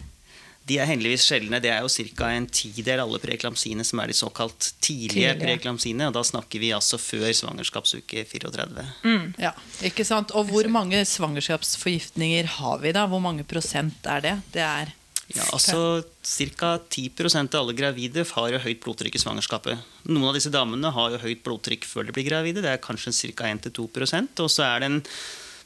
De 0.67 0.77
er 0.81 0.89
heldigvis 0.89 1.25
sjeldne. 1.29 1.61
Det 1.63 1.71
er 1.71 1.85
jo 1.85 1.89
ca. 2.17 2.29
en 2.35 2.47
tidel 2.51 2.99
av 2.99 3.07
alle 3.07 3.21
preeklamsiene 3.23 3.85
som 3.87 4.01
er 4.03 4.11
de 4.11 4.17
såkalt 4.17 4.73
tidlige 4.83 5.37
preeklamsiene, 5.39 6.09
Og 6.09 6.17
da 6.17 6.23
snakker 6.27 6.59
vi 6.59 6.73
altså 6.75 6.99
før 6.99 7.31
svangerskapsuke 7.31 8.25
34. 8.27 8.85
Mm, 9.07 9.33
ja, 9.39 9.53
ikke 9.87 10.05
sant? 10.07 10.35
Og 10.35 10.51
hvor 10.51 10.67
mange 10.67 11.03
svangerskapsforgiftninger 11.05 12.51
har 12.59 12.79
vi 12.83 12.91
da? 12.91 13.07
Hvor 13.07 13.23
mange 13.23 13.47
prosent 13.47 14.05
er 14.05 14.23
det? 14.25 14.35
Det 14.53 14.65
er 14.65 14.95
ja, 15.27 15.43
altså 15.51 16.03
Ca. 16.23 16.77
10% 16.87 17.55
av 17.55 17.61
alle 17.61 17.75
gravide 17.75 18.23
har 18.29 18.51
jo 18.53 18.61
høyt 18.63 18.79
blodtrykk 18.83 19.17
i 19.17 19.21
svangerskapet. 19.21 19.81
Noen 20.07 20.29
av 20.29 20.37
disse 20.37 20.51
damene 20.51 20.91
har 20.95 21.15
jo 21.15 21.23
høyt 21.23 21.43
blodtrykk 21.43 21.87
før 21.87 22.07
de 22.07 22.15
blir 22.15 22.27
gravide. 22.29 22.63
Det 22.63 22.71
er 22.71 22.83
kanskje 22.83 23.15
ca. 23.35 23.51
1-2% 23.51 24.43
Og 24.43 24.51
så 24.51 24.63
er 24.67 24.83
det 24.83 24.89
en 24.91 25.01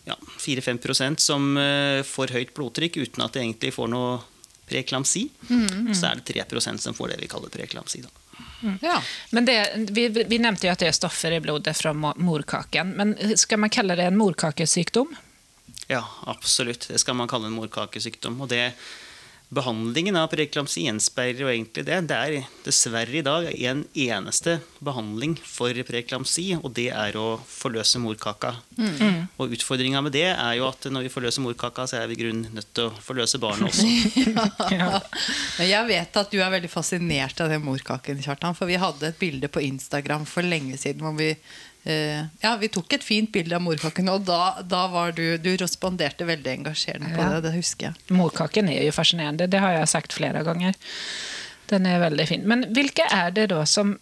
ja, 0.10 0.18
4-5 0.42 1.20
som 1.22 1.54
uh, 1.58 2.02
får 2.06 2.34
høyt 2.34 2.54
blodtrykk 2.58 3.04
uten 3.04 3.26
at 3.26 3.36
de 3.36 3.44
egentlig 3.44 3.74
får 3.76 3.92
noe 3.94 4.18
preeklamsi. 4.72 5.28
Mm, 5.50 5.68
mm. 5.68 5.94
Så 5.96 6.08
er 6.10 6.22
det 6.22 6.40
3% 6.48 6.84
som 6.88 6.96
får 6.98 7.14
det 7.14 7.22
vi 7.22 7.30
kaller 7.32 7.52
preeklamsi. 7.54 8.04
Mm. 8.62 8.78
Ja. 8.82 9.02
Men 9.30 9.46
det, 9.46 9.58
vi, 9.92 10.08
vi, 10.10 10.40
nevnte 10.40 10.68
jo 10.68 10.74
at 10.74 10.82
det 10.82 10.92
er 10.92 10.96
stoffer 10.96 11.36
i 11.36 11.42
blodet 11.44 11.76
fra 11.78 11.94
morkaken. 11.94 12.96
Men 12.98 13.16
skal 13.38 13.62
man 13.62 13.74
kalle 13.74 13.98
det 14.00 14.08
en 14.08 14.20
morkakesykdom? 14.20 15.14
Ja, 15.92 16.06
absolutt. 16.32 16.88
Det 16.88 17.00
skal 17.02 17.18
man 17.20 17.30
kalle 17.32 17.52
en 17.52 17.58
morkakesykdom. 17.58 18.40
Og 18.42 18.52
det 18.52 18.72
Behandlingen 19.52 20.16
av 20.16 20.30
preeklamsi 20.32 20.86
gjenspeiler 20.86 21.44
jo 21.44 21.50
egentlig 21.52 21.84
det. 21.84 21.98
Det 22.08 22.16
er 22.18 22.46
dessverre 22.64 23.18
i 23.20 23.24
dag 23.26 23.50
en 23.52 23.82
eneste 24.00 24.54
behandling 24.80 25.34
for 25.44 25.76
preeklamsi, 25.88 26.46
og 26.62 26.72
det 26.78 26.88
er 26.96 27.18
å 27.20 27.34
forløse 27.44 28.00
morkaka. 28.00 28.54
Mm. 28.80 29.28
Og 29.36 29.58
utfordringa 29.58 30.00
med 30.06 30.16
det 30.16 30.30
er 30.32 30.54
jo 30.56 30.70
at 30.70 30.88
når 30.88 31.04
vi 31.04 31.12
forløser 31.12 31.44
morkaka, 31.44 31.84
så 31.84 32.00
er 32.00 32.08
vi 32.08 32.16
i 32.16 32.22
grunnen 32.22 32.48
nødt 32.56 32.72
til 32.72 32.88
å 32.88 33.04
forløse 33.04 33.42
barnet 33.44 33.68
også. 33.68 33.90
ja. 34.78 35.02
Jeg 35.68 35.90
vet 35.90 36.22
at 36.24 36.32
du 36.32 36.40
er 36.40 36.56
veldig 36.56 36.72
fascinert 36.72 37.44
av 37.44 37.52
den 37.52 37.66
morkaken, 37.66 38.24
Kjartan. 38.24 38.56
For 38.56 38.72
vi 38.72 38.80
hadde 38.80 39.12
et 39.12 39.20
bilde 39.20 39.52
på 39.52 39.66
Instagram 39.68 40.24
for 40.30 40.48
lenge 40.48 40.80
siden 40.80 41.04
hvor 41.04 41.20
vi 41.20 41.34
Uh, 41.82 42.28
ja, 42.44 42.54
Vi 42.62 42.70
tok 42.70 42.94
et 42.94 43.06
fint 43.06 43.32
bilde 43.34 43.58
av 43.58 43.64
morkaken, 43.66 44.12
og 44.14 44.26
da, 44.28 44.62
da 44.62 44.84
var 44.92 45.16
du 45.18 45.24
Du 45.42 45.50
responderte 45.58 46.28
veldig 46.30 46.52
engasjerende 46.60 47.10
på 47.16 47.24
ja. 47.24 47.30
det. 47.34 47.48
Det 47.48 47.56
husker 47.56 47.90
jeg. 47.90 48.18
Morkaken 48.18 48.70
er 48.70 48.86
jo 48.86 48.94
fascinerende. 48.94 49.50
Det 49.50 49.62
har 49.64 49.80
jeg 49.80 49.90
sagt 49.90 50.14
flere 50.14 50.44
ganger. 50.46 50.78
Den 51.72 51.88
er 51.88 52.04
veldig 52.04 52.28
fin. 52.30 52.46
Men 52.46 52.68
hvilke 52.76 53.08
er 53.10 53.34
det 53.34 53.50
da 53.54 53.64
som 53.70 53.96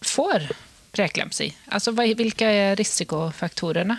får 0.00 0.48
preeklemsi? 0.96 1.50
Altså, 1.74 1.92
hvilke 1.92 2.48
er 2.48 2.78
risikofaktorene? 2.78 3.98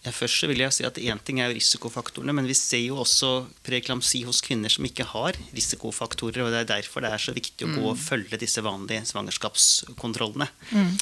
Ja, 0.00 0.12
først 0.16 0.46
vil 0.48 0.62
jeg 0.62 0.72
si 0.72 0.84
at 0.88 0.96
Én 0.96 1.18
ting 1.20 1.42
er 1.42 1.50
jo 1.50 1.58
risikofaktorene, 1.58 2.32
men 2.36 2.46
vi 2.48 2.56
ser 2.56 2.80
jo 2.80 3.02
også 3.02 3.50
preeklamsi 3.66 4.22
hos 4.24 4.40
kvinner 4.44 4.72
som 4.72 4.86
ikke 4.88 5.04
har 5.10 5.36
risikofaktorer. 5.52 6.44
og 6.46 6.54
Det 6.54 6.62
er 6.62 6.70
derfor 6.70 7.04
det 7.04 7.10
er 7.12 7.20
så 7.20 7.34
viktig 7.36 7.66
å 7.66 7.74
gå 7.74 7.82
og 7.82 7.98
mm. 7.98 8.04
følge 8.06 8.40
disse 8.40 8.64
vanlige 8.64 9.04
svangerskapskontrollene. 9.10 10.48
Mm. 10.72 10.94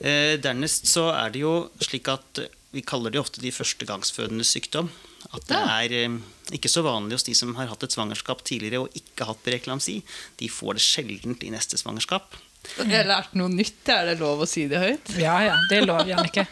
Eh, 0.00 0.34
dernest 0.40 0.88
så 0.88 1.10
er 1.12 1.32
det 1.34 1.44
jo 1.44 1.54
slik 1.84 2.08
at 2.08 2.40
vi 2.72 2.82
kaller 2.86 3.12
det 3.12 3.20
ofte 3.20 3.42
de 3.42 3.52
førstegangsfødendes 3.52 4.52
sykdom. 4.54 4.90
At 5.36 5.48
det 5.50 5.58
er 5.58 5.96
eh, 5.98 6.20
ikke 6.56 6.70
så 6.72 6.84
vanlig 6.86 7.18
hos 7.18 7.26
de 7.26 7.34
som 7.36 7.52
har 7.58 7.68
hatt 7.70 7.84
et 7.84 7.96
svangerskap 7.96 8.44
tidligere 8.46 8.84
og 8.84 8.94
ikke 8.96 9.28
hatt 9.28 9.42
preeklamsi. 9.44 10.00
De 10.40 10.48
får 10.52 10.78
det 10.78 10.86
sjeldent 10.86 11.44
i 11.44 11.52
neste 11.52 11.80
svangerskap. 11.80 12.38
Jeg 12.78 12.92
har 12.92 13.08
lært 13.08 13.36
noe 13.36 13.52
nytt. 13.52 13.82
Er 13.88 14.08
det 14.10 14.20
lov 14.20 14.44
å 14.44 14.48
si 14.48 14.66
det 14.70 14.80
høyt? 14.80 15.12
Ja, 15.20 15.36
ja. 15.44 15.58
Det 15.70 15.80
er 15.80 15.86
lov, 15.88 16.02
Jannicke. 16.08 16.46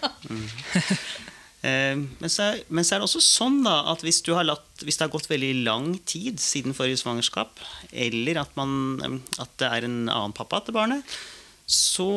men, 1.62 2.28
så 2.28 2.50
er, 2.50 2.60
men, 2.68 2.84
så 2.84 2.96
er, 2.96 3.00
det 3.00 3.08
også 3.08 3.22
sånn 3.24 3.60
da, 3.64 3.80
at 3.92 4.04
hvis, 4.06 4.22
latt, 4.26 4.68
hvis, 4.82 4.96
det 4.98 5.06
har 5.06 5.14
gått 5.14 5.30
veldig 5.30 5.52
lang 5.66 5.90
tid 6.08 6.40
siden 6.42 6.76
forrige 6.76 7.00
svangerskap, 7.02 7.60
eller 7.92 8.42
at, 8.44 8.54
man, 8.58 8.72
eh, 9.04 9.18
at 9.40 9.56
det 9.60 9.72
er 9.72 9.88
en 9.88 10.00
annen 10.06 10.36
pappa 10.36 10.62
til 10.64 10.76
barnet, 10.76 11.18
så 11.68 12.10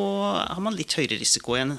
har 0.48 0.62
man 0.64 0.78
litt 0.78 0.96
høyere 0.96 1.20
risiko 1.20 1.58
igjen. 1.58 1.76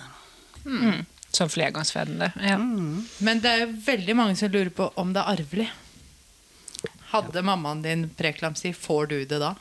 Mm. 0.66 1.06
Som 1.32 1.48
flergangsfødende. 1.48 2.28
Ja. 2.36 2.58
Mm. 2.60 3.06
Men 3.24 3.40
det 3.40 3.50
er 3.50 3.62
jo 3.64 3.70
veldig 3.86 4.16
mange 4.18 4.36
som 4.36 4.52
lurer 4.52 4.68
på 4.76 4.90
om 5.00 5.14
det 5.14 5.22
er 5.22 5.38
arvelig. 5.38 5.68
Hadde 7.14 7.40
ja. 7.40 7.46
mammaen 7.48 7.80
din 7.84 8.04
preklamsi, 8.16 8.74
får 8.76 9.08
du 9.14 9.16
det 9.24 9.40
da? 9.40 9.54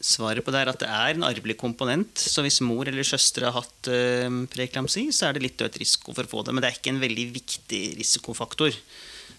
Svaret 0.00 0.44
på 0.44 0.52
det 0.52 0.60
er 0.60 0.70
at 0.70 0.80
det 0.80 0.90
er 0.92 1.16
en 1.16 1.24
arvelig 1.26 1.56
komponent. 1.60 2.20
Så 2.20 2.44
hvis 2.44 2.60
mor 2.64 2.88
eller 2.88 3.08
søster 3.08 3.48
har 3.48 3.56
hatt 3.56 3.88
uh, 3.88 4.28
preklamsi, 4.52 5.08
så 5.16 5.30
er 5.30 5.36
det 5.36 5.46
litt 5.48 5.64
økt 5.64 5.80
risiko 5.80 6.12
for 6.12 6.28
å 6.28 6.34
få 6.36 6.44
det. 6.44 6.52
Men 6.52 6.64
det 6.64 6.70
er 6.70 6.78
ikke 6.78 6.92
en 6.92 7.02
veldig 7.02 7.26
viktig 7.40 7.82
risikofaktor. 7.96 8.76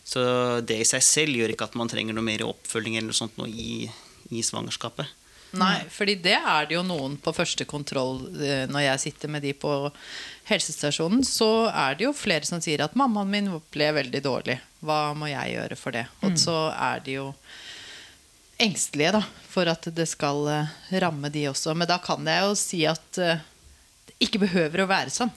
Så 0.01 0.21
det 0.65 0.81
i 0.81 0.89
seg 0.89 1.05
selv 1.05 1.37
gjør 1.37 1.53
ikke 1.53 1.69
at 1.69 1.77
man 1.77 1.89
trenger 1.89 2.17
noe 2.17 2.25
mer 2.25 2.41
oppfølging 2.49 2.97
eller 2.97 3.13
noe 3.13 3.21
sånt 3.21 3.37
noe 3.37 3.53
i, 3.53 3.85
i 4.33 4.41
svangerskapet. 4.45 5.20
Nei, 5.59 5.81
fordi 5.91 6.15
det 6.23 6.37
er 6.37 6.67
det 6.69 6.77
jo 6.77 6.83
noen 6.87 7.17
på 7.19 7.33
første 7.35 7.65
kontroll 7.67 8.21
eh, 8.39 8.63
når 8.71 8.85
jeg 8.85 9.03
sitter 9.05 9.31
med 9.33 9.43
de 9.43 9.51
på 9.57 9.73
helsestasjonen, 10.47 11.25
så 11.27 11.67
er 11.67 11.97
det 11.99 12.07
jo 12.07 12.13
flere 12.15 12.47
som 12.47 12.61
sier 12.63 12.83
at 12.85 12.95
'mammaen 12.95 13.31
min 13.31 13.49
ble 13.73 13.89
veldig 13.99 14.21
dårlig'. 14.23 14.61
Hva 14.79 15.01
må 15.17 15.27
jeg 15.31 15.57
gjøre 15.57 15.77
for 15.79 15.95
det? 15.95 16.05
Og 16.23 16.33
mm. 16.33 16.39
så 16.39 16.57
er 16.71 17.03
de 17.05 17.17
jo 17.19 17.27
engstelige 18.61 19.15
da, 19.17 19.21
for 19.49 19.67
at 19.67 19.89
det 19.91 20.07
skal 20.09 20.47
uh, 20.47 20.73
ramme 21.03 21.29
de 21.33 21.47
også. 21.49 21.75
Men 21.75 21.89
da 21.89 21.97
kan 22.01 22.25
jeg 22.27 22.45
jo 22.45 22.55
si 22.57 22.81
at 22.89 23.19
uh, 23.19 23.41
det 24.07 24.17
ikke 24.21 24.43
behøver 24.45 24.83
å 24.83 24.89
være 24.89 25.13
sånn. 25.13 25.33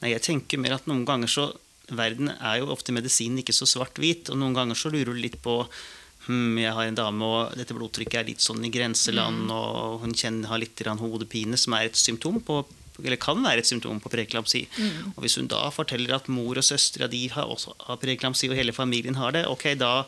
Nei, 0.00 0.14
jeg 0.14 0.24
tenker 0.24 0.62
mer 0.62 0.78
at 0.78 0.88
noen 0.90 1.04
ganger 1.08 1.30
så 1.30 1.50
Verden 1.92 2.30
er 2.32 2.62
jo 2.62 2.70
ofte 2.72 2.94
medisinen 2.96 3.42
ikke 3.42 3.52
så 3.52 3.66
svart-hvit. 3.68 4.30
Og 4.32 4.38
noen 4.40 4.54
ganger 4.56 4.78
så 4.78 4.88
lurer 4.88 5.12
du 5.12 5.20
litt 5.20 5.36
på 5.44 5.58
hm, 6.26 6.58
jeg 6.62 6.76
har 6.76 6.88
en 6.88 6.96
dame, 6.98 7.26
og 7.26 7.58
dette 7.58 7.76
blodtrykket 7.76 8.20
er 8.20 8.30
litt 8.30 8.44
sånn 8.44 8.64
i 8.64 8.72
grenseland, 8.72 9.46
mm. 9.48 9.52
og 9.54 10.00
hun 10.04 10.16
kjenner, 10.16 10.50
har 10.52 10.62
litt 10.62 10.80
hodepine, 11.00 11.58
som 11.60 11.76
er 11.76 11.90
et 11.90 12.00
symptom 12.00 12.40
på 12.44 12.64
eller 13.02 13.18
kan 13.18 13.40
være 13.42 13.58
et 13.58 13.66
symptom 13.66 13.98
på 13.98 14.10
preeklamsi. 14.12 14.60
Mm. 14.78 15.14
Og 15.16 15.24
hvis 15.24 15.34
hun 15.40 15.48
da 15.50 15.64
forteller 15.74 16.14
at 16.14 16.28
mor 16.30 16.60
og 16.60 16.62
søstera 16.62 17.08
de 17.10 17.24
har 17.32 17.50
også 17.50 17.74
har 17.88 17.98
preeklamsi, 17.98 18.46
og 18.46 18.54
hele 18.54 18.74
familien 18.76 19.18
har 19.18 19.34
det, 19.34 19.48
ok, 19.50 19.72
da 19.80 20.04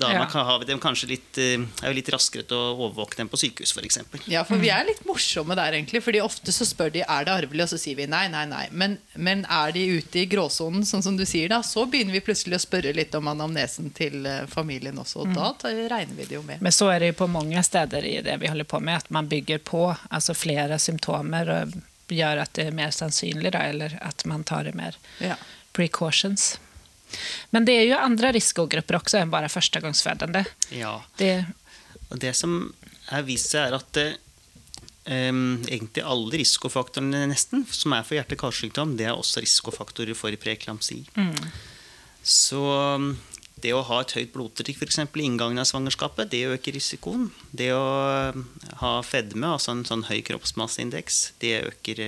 da 0.00 0.12
ja. 0.12 0.24
har 0.24 0.58
vi 0.58 0.64
dem 0.64 0.80
kanskje 0.80 1.08
litt, 1.10 1.38
eh, 1.38 1.60
er 1.82 1.90
jo 1.92 1.96
litt 1.96 2.08
raskere 2.12 2.46
til 2.48 2.56
å 2.56 2.72
overvåke 2.74 3.18
dem 3.18 3.28
på 3.28 3.38
sykehus 3.40 3.74
f.eks. 3.76 3.98
Ja, 4.30 4.44
for 4.48 4.60
vi 4.62 4.70
er 4.72 4.86
litt 4.88 5.04
morsomme 5.08 5.56
der, 5.58 5.76
egentlig. 5.76 6.02
Fordi 6.04 6.22
ofte 6.24 6.54
så 6.54 6.66
spør 6.68 6.92
de 6.94 7.04
er 7.04 7.26
det 7.26 7.34
arvelig, 7.34 7.66
og 7.66 7.72
så 7.74 7.80
sier 7.80 7.98
vi 7.98 8.08
nei, 8.10 8.24
nei, 8.32 8.44
nei. 8.50 8.64
Men, 8.70 8.96
men 9.14 9.44
er 9.52 9.74
de 9.76 9.84
ute 9.98 10.22
i 10.22 10.26
gråsonen, 10.30 10.86
sånn 10.88 11.04
som 11.04 11.18
du 11.18 11.26
sier, 11.28 11.50
da, 11.52 11.60
så 11.66 11.84
begynner 11.90 12.16
vi 12.16 12.24
plutselig 12.24 12.58
å 12.58 12.64
spørre 12.64 12.94
litt 12.96 13.14
om 13.18 13.30
anamnesen 13.32 13.92
til 13.96 14.26
eh, 14.28 14.44
familien 14.50 14.98
også. 15.02 15.24
Og 15.24 15.32
mm. 15.32 15.38
da 15.38 15.72
regner 15.92 16.16
vi 16.16 16.28
det 16.30 16.38
jo 16.38 16.44
med. 16.46 16.64
Men 16.64 16.74
så 16.74 16.90
er 16.94 17.02
det 17.02 17.12
jo 17.12 17.20
på 17.22 17.30
mange 17.32 17.62
steder 17.66 18.08
i 18.08 18.18
det 18.24 18.38
vi 18.42 18.50
holder 18.50 18.68
på 18.68 18.80
med, 18.80 19.04
at 19.04 19.14
man 19.14 19.30
bygger 19.30 19.62
på 19.66 19.86
altså 19.92 20.36
flere 20.36 20.80
symptomer 20.82 21.56
og 21.60 21.80
gjør 22.12 22.42
at 22.42 22.52
det 22.56 22.68
er 22.68 22.76
mer 22.76 22.92
sannsynlig, 22.94 23.52
da, 23.54 23.64
eller 23.70 23.96
at 24.04 24.24
man 24.28 24.44
tar 24.44 24.66
det 24.68 24.74
mer 24.78 24.96
ja. 25.22 25.38
precautions. 25.76 26.54
Men 27.54 27.66
det 27.68 27.78
er 27.78 27.88
jo 27.90 28.00
andre 28.00 28.32
risikogrupper 28.36 29.00
også 29.00 29.20
enn 29.20 29.32
bare 29.32 29.50
førstegangsfødende. 29.52 30.44
Ja. 30.76 30.96
Det, 31.18 31.32
det 32.22 32.34
som 32.38 32.60
er 33.12 33.26
vist 33.26 33.52
seg, 33.52 33.68
er 33.68 33.78
at 33.78 34.00
um, 35.08 35.60
egentlig 35.66 36.04
alle 36.04 36.40
risikofaktorene 36.42 37.26
nesten, 37.32 37.66
som 37.70 37.94
er 37.96 38.06
for 38.06 38.18
hjerte-karsykdom, 38.18 38.96
det 39.00 39.10
er 39.10 39.18
også 39.18 39.42
risikofaktorer 39.44 40.16
for 40.18 40.34
preeklamsi. 40.40 41.02
Mm. 41.18 41.36
Så 42.22 42.62
det 43.62 43.72
å 43.76 43.82
ha 43.86 44.00
et 44.02 44.14
høyt 44.16 44.32
blodtrykk 44.34 44.82
f.eks. 44.82 44.98
i 45.04 45.24
inngangen 45.26 45.60
av 45.62 45.68
svangerskapet, 45.70 46.30
det 46.32 46.46
øker 46.50 46.74
risikoen. 46.76 47.28
Det 47.54 47.70
å 47.74 47.84
ha 48.80 48.92
fedme, 49.06 49.52
altså 49.54 49.76
en 49.76 49.84
sånn 49.86 50.06
høy 50.08 50.20
kroppsmasseindeks, 50.26 51.22
det 51.42 51.58
øker 51.68 52.02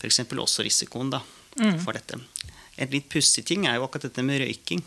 f.eks. 0.00 0.22
også 0.24 0.64
risikoen 0.64 1.12
da, 1.12 1.20
mm. 1.60 1.78
for 1.84 1.96
dette. 1.96 2.20
En 2.80 2.90
litt 2.92 3.06
pussig 3.12 3.44
ting 3.46 3.68
er 3.68 3.78
jo 3.78 3.86
akkurat 3.86 4.08
dette 4.08 4.24
med 4.26 4.42
røyking. 4.42 4.82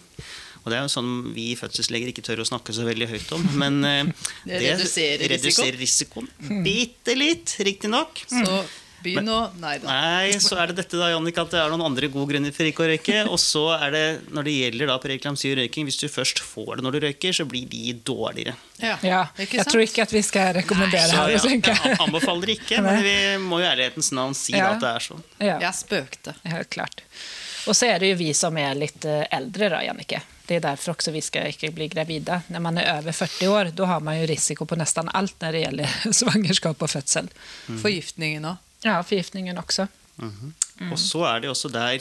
Og 0.63 0.72
det 0.72 0.79
er 0.79 0.84
jo 0.84 0.91
sånn 0.91 1.12
vi 1.32 1.53
fødselsleger 1.56 2.12
ikke 2.12 2.25
tør 2.27 2.44
å 2.44 2.48
snakke 2.50 2.75
så 2.75 2.84
veldig 2.88 3.08
høyt 3.13 3.29
om. 3.38 3.46
Men 3.62 3.79
eh, 3.88 4.01
det, 4.50 4.58
det 4.58 4.74
reduserer, 4.74 5.29
reduserer 5.38 5.79
risikoen. 5.79 6.27
Bitte 6.65 7.15
litt, 7.15 7.56
riktignok. 7.63 8.25
Så 8.27 8.60
Begynn 9.03 9.29
å 9.29 9.38
Nei 9.62 9.75
da. 9.82 9.88
Nei, 9.94 10.38
så 10.41 10.58
er 10.58 10.72
det 10.72 10.79
dette 10.82 10.98
da, 10.98 11.12
Jannik, 11.12 11.38
at 11.38 11.53
det 11.53 11.60
er 11.62 11.72
noen 11.72 11.86
andre 11.86 12.10
gode 12.12 12.32
grunner 12.32 12.53
for 12.56 12.67
ikke 12.67 12.84
å 12.84 12.89
røyke. 12.89 13.20
Og 13.29 13.38
så 13.41 13.63
er 13.77 13.94
det, 13.94 14.03
når 14.34 14.48
det 14.48 14.56
gjelder 14.56 14.91
da 14.91 14.98
preeklamsi 15.03 15.51
og 15.53 15.60
røyking, 15.62 15.88
hvis 15.88 16.00
du 16.01 16.08
først 16.12 16.41
får 16.44 16.79
det 16.79 16.88
når 16.88 16.98
du 16.98 17.00
røyker, 17.06 17.38
så 17.38 17.46
blir 17.50 17.67
de 17.70 17.94
dårligere. 18.08 18.56
Ja, 18.82 18.96
ja 19.06 19.24
Jeg 19.39 19.65
tror 19.70 19.86
ikke 19.86 20.06
at 20.08 20.13
vi 20.13 20.24
skal 20.25 20.51
rekommendere 20.58 21.10
Nei, 21.13 21.38
ja, 21.38 21.41
ja, 21.41 21.75
Jeg 21.77 22.00
anbefaler 22.03 22.53
ikke, 22.58 22.82
men 22.86 23.03
vi 23.08 23.17
må 23.46 23.62
jo 23.62 23.70
ærlighetens 23.70 24.12
navn 24.17 24.38
si 24.38 24.58
ja. 24.58 24.74
at 24.74 24.82
det 24.84 24.94
er 24.96 25.10
sånn. 25.12 25.27
Ja. 25.38 25.60
Jeg 25.62 25.77
spøkte. 25.77 26.36
Helt 26.50 26.74
klart. 26.74 27.06
Og 27.68 27.76
så 27.76 27.92
er 27.92 28.00
det 28.00 28.14
jo 28.14 28.18
vi 28.20 28.32
som 28.38 28.58
er 28.60 28.78
litt 28.80 29.06
eh, 29.08 29.26
eldre, 29.36 29.70
da, 29.74 29.84
Jannicke. 29.84 30.22
Det 30.48 30.58
er 30.58 30.64
derfor 30.64 30.94
også 30.96 31.12
vi 31.12 31.22
skal 31.24 31.52
ikke 31.52 31.74
bli 31.76 31.90
gravide. 31.92 32.40
Når 32.54 32.64
man 32.64 32.80
er 32.80 33.02
over 33.02 33.16
40 33.16 33.52
år, 33.52 33.72
da 33.76 33.90
har 33.92 34.04
man 34.04 34.20
jo 34.22 34.30
risiko 34.30 34.68
på 34.68 34.78
nesten 34.80 35.12
alt 35.12 35.36
når 35.44 35.58
det 35.58 35.64
gjelder 35.66 35.98
svangerskap 36.22 36.88
og 36.88 36.94
fødsel. 36.94 37.30
Mm. 37.68 37.80
Forgiftningen 37.84 38.50
òg. 38.54 38.64
Ja, 38.86 39.02
forgiftningen 39.02 39.58
også. 39.58 39.88
Mm 40.18 40.32
-hmm. 40.32 40.52
mm. 40.80 40.92
Og 40.92 41.00
så 41.00 41.24
er 41.26 41.40
det 41.40 41.50
også 41.50 41.70
der 41.70 42.00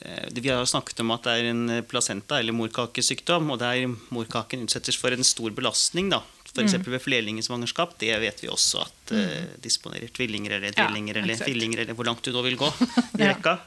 eh, 0.00 0.28
vi 0.30 0.48
har 0.48 0.64
snakket 0.64 1.00
om 1.00 1.10
at 1.10 1.22
det 1.24 1.32
er 1.32 1.50
en 1.50 1.82
placenta- 1.82 2.38
eller 2.38 2.52
morkakesykdom, 2.52 3.50
og 3.50 3.58
der 3.58 3.96
morkaken 4.10 4.62
utsettes 4.62 4.96
for 4.96 5.08
en 5.08 5.24
stor 5.24 5.50
belastning. 5.50 6.10
da, 6.10 6.20
F.eks. 6.54 6.74
Mm. 6.74 6.92
ved 6.92 6.98
flerlingsvangerskap. 7.00 7.98
Det 7.98 8.20
vet 8.20 8.42
vi 8.42 8.48
også 8.48 8.80
at 8.82 9.10
mm. 9.10 9.18
uh, 9.18 9.62
disponerer 9.62 10.08
tvillinger 10.08 10.52
eller 10.56 10.72
tvillinger 10.72 11.16
ja, 11.16 11.22
eller 11.22 11.36
tvillinger, 11.36 11.78
eller 11.80 11.94
hvor 11.94 12.04
langt 12.04 12.24
du 12.24 12.32
da 12.32 12.42
vil 12.42 12.56
gå 12.56 12.72
i 13.18 13.22
rekka. 13.22 13.58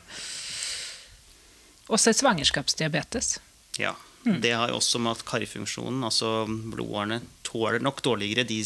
Også 1.91 2.11
et 2.11 2.19
svangerskapsdiabetes. 2.19 3.37
Ja. 3.81 3.95
Mm. 4.23 4.39
Det 4.41 4.53
har 4.55 4.71
jo 4.71 4.79
også 4.79 5.01
med 5.03 5.17
at 5.17 5.25
karfunksjonen, 5.27 6.03
altså 6.07 6.45
blodårene, 6.47 7.19
tåler 7.43 7.83
nok 7.83 7.99
dårligere 8.05 8.45
de 8.47 8.61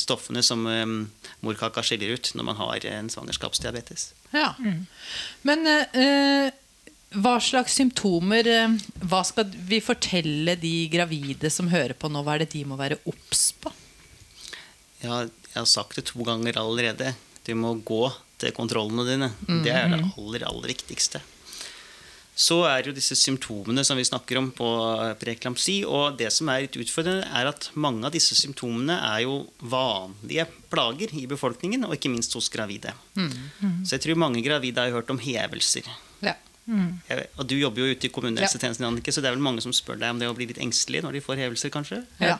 stoffene 0.00 0.42
som 0.46 0.62
um, 0.66 1.00
morkaka 1.44 1.82
skiller 1.84 2.14
ut 2.14 2.30
når 2.38 2.46
man 2.46 2.58
har 2.60 2.86
en 2.92 3.10
svangerskapsdiabetes. 3.10 4.12
Ja. 4.30 4.52
Mm. 4.62 4.86
Men 5.42 5.66
uh, 5.66 6.52
hva 7.18 7.34
slags 7.42 7.74
symptomer 7.74 8.46
uh, 8.46 8.76
Hva 9.02 9.24
skal 9.26 9.50
vi 9.50 9.80
fortelle 9.82 10.54
de 10.60 10.86
gravide 10.92 11.50
som 11.50 11.72
hører 11.72 11.96
på 11.98 12.08
nå? 12.12 12.22
Hva 12.22 12.38
er 12.38 12.44
det 12.44 12.52
de 12.54 12.62
må 12.70 12.78
være 12.78 13.00
obs 13.10 13.48
på? 13.58 13.74
Ja, 15.02 15.24
jeg 15.24 15.58
har 15.58 15.66
sagt 15.66 15.98
det 15.98 16.06
to 16.12 16.22
ganger 16.22 16.60
allerede. 16.60 17.16
Du 17.42 17.56
må 17.58 17.74
gå 17.74 18.04
til 18.38 18.54
kontrollene 18.54 19.08
dine. 19.08 19.32
Mm. 19.48 19.60
Det 19.66 19.74
er 19.74 19.90
det 19.90 20.00
mm. 20.04 20.08
aller, 20.14 20.46
aller 20.46 20.74
viktigste 20.76 21.24
så 22.40 22.62
er 22.70 22.88
jo 22.88 22.94
disse 22.96 23.16
symptomene 23.18 23.82
som 23.84 23.98
vi 24.00 24.06
snakker 24.06 24.38
om 24.40 24.48
på 24.56 24.68
preeklamsi. 25.20 25.80
Og 25.84 26.16
det 26.20 26.30
som 26.32 26.48
er 26.48 26.64
litt 26.64 26.78
utfordrende, 26.80 27.26
er 27.36 27.50
at 27.50 27.68
mange 27.76 28.06
av 28.08 28.14
disse 28.14 28.36
symptomene 28.38 28.96
er 29.10 29.26
jo 29.26 29.42
vanlige 29.60 30.46
plager 30.72 31.12
i 31.20 31.26
befolkningen, 31.28 31.84
og 31.84 31.96
ikke 31.98 32.12
minst 32.12 32.36
hos 32.38 32.48
gravide. 32.52 32.94
Mm. 33.18 33.28
Mm. 33.60 33.74
Så 33.84 33.98
jeg 33.98 34.06
tror 34.06 34.22
mange 34.24 34.44
gravide 34.46 34.86
har 34.86 34.94
hørt 34.94 35.12
om 35.12 35.20
hevelser. 35.20 35.90
Ja. 36.24 36.36
Mm. 36.70 37.00
og 37.34 37.46
du 37.50 37.56
jobber 37.56 37.82
jo 37.82 37.96
ute 37.96 38.06
i 38.06 38.10
kommunehelsetjenesten, 38.14 38.84
Annike, 38.86 39.10
så 39.10 39.22
det 39.22 39.30
er 39.30 39.34
vel 39.34 39.42
mange 39.42 39.62
som 39.64 39.72
spør 39.74 39.96
deg 39.98 40.12
om 40.12 40.20
det 40.20 40.28
å 40.30 40.34
bli 40.36 40.46
litt 40.52 40.60
engstelig 40.62 41.00
når 41.02 41.16
de 41.16 41.22
får 41.24 41.40
hevelser, 41.40 41.72
kanskje? 41.74 42.02
Ja. 42.22 42.36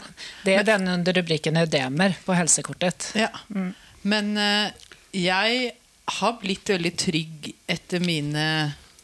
Det 0.47 0.55
er 0.55 0.69
den 0.69 0.87
under 0.93 1.17
rubrikken 1.19 1.59
ødemer 1.59 2.15
på 2.23 2.37
helsekortet. 2.39 3.11
Ja. 3.19 3.33
Mm. 3.51 3.73
Men 4.07 4.31
uh, 4.39 4.93
jeg 5.17 5.73
har 6.21 6.39
blitt 6.41 6.71
veldig 6.71 6.93
trygg 7.01 7.51
etter 7.71 8.05
mine 8.05 8.45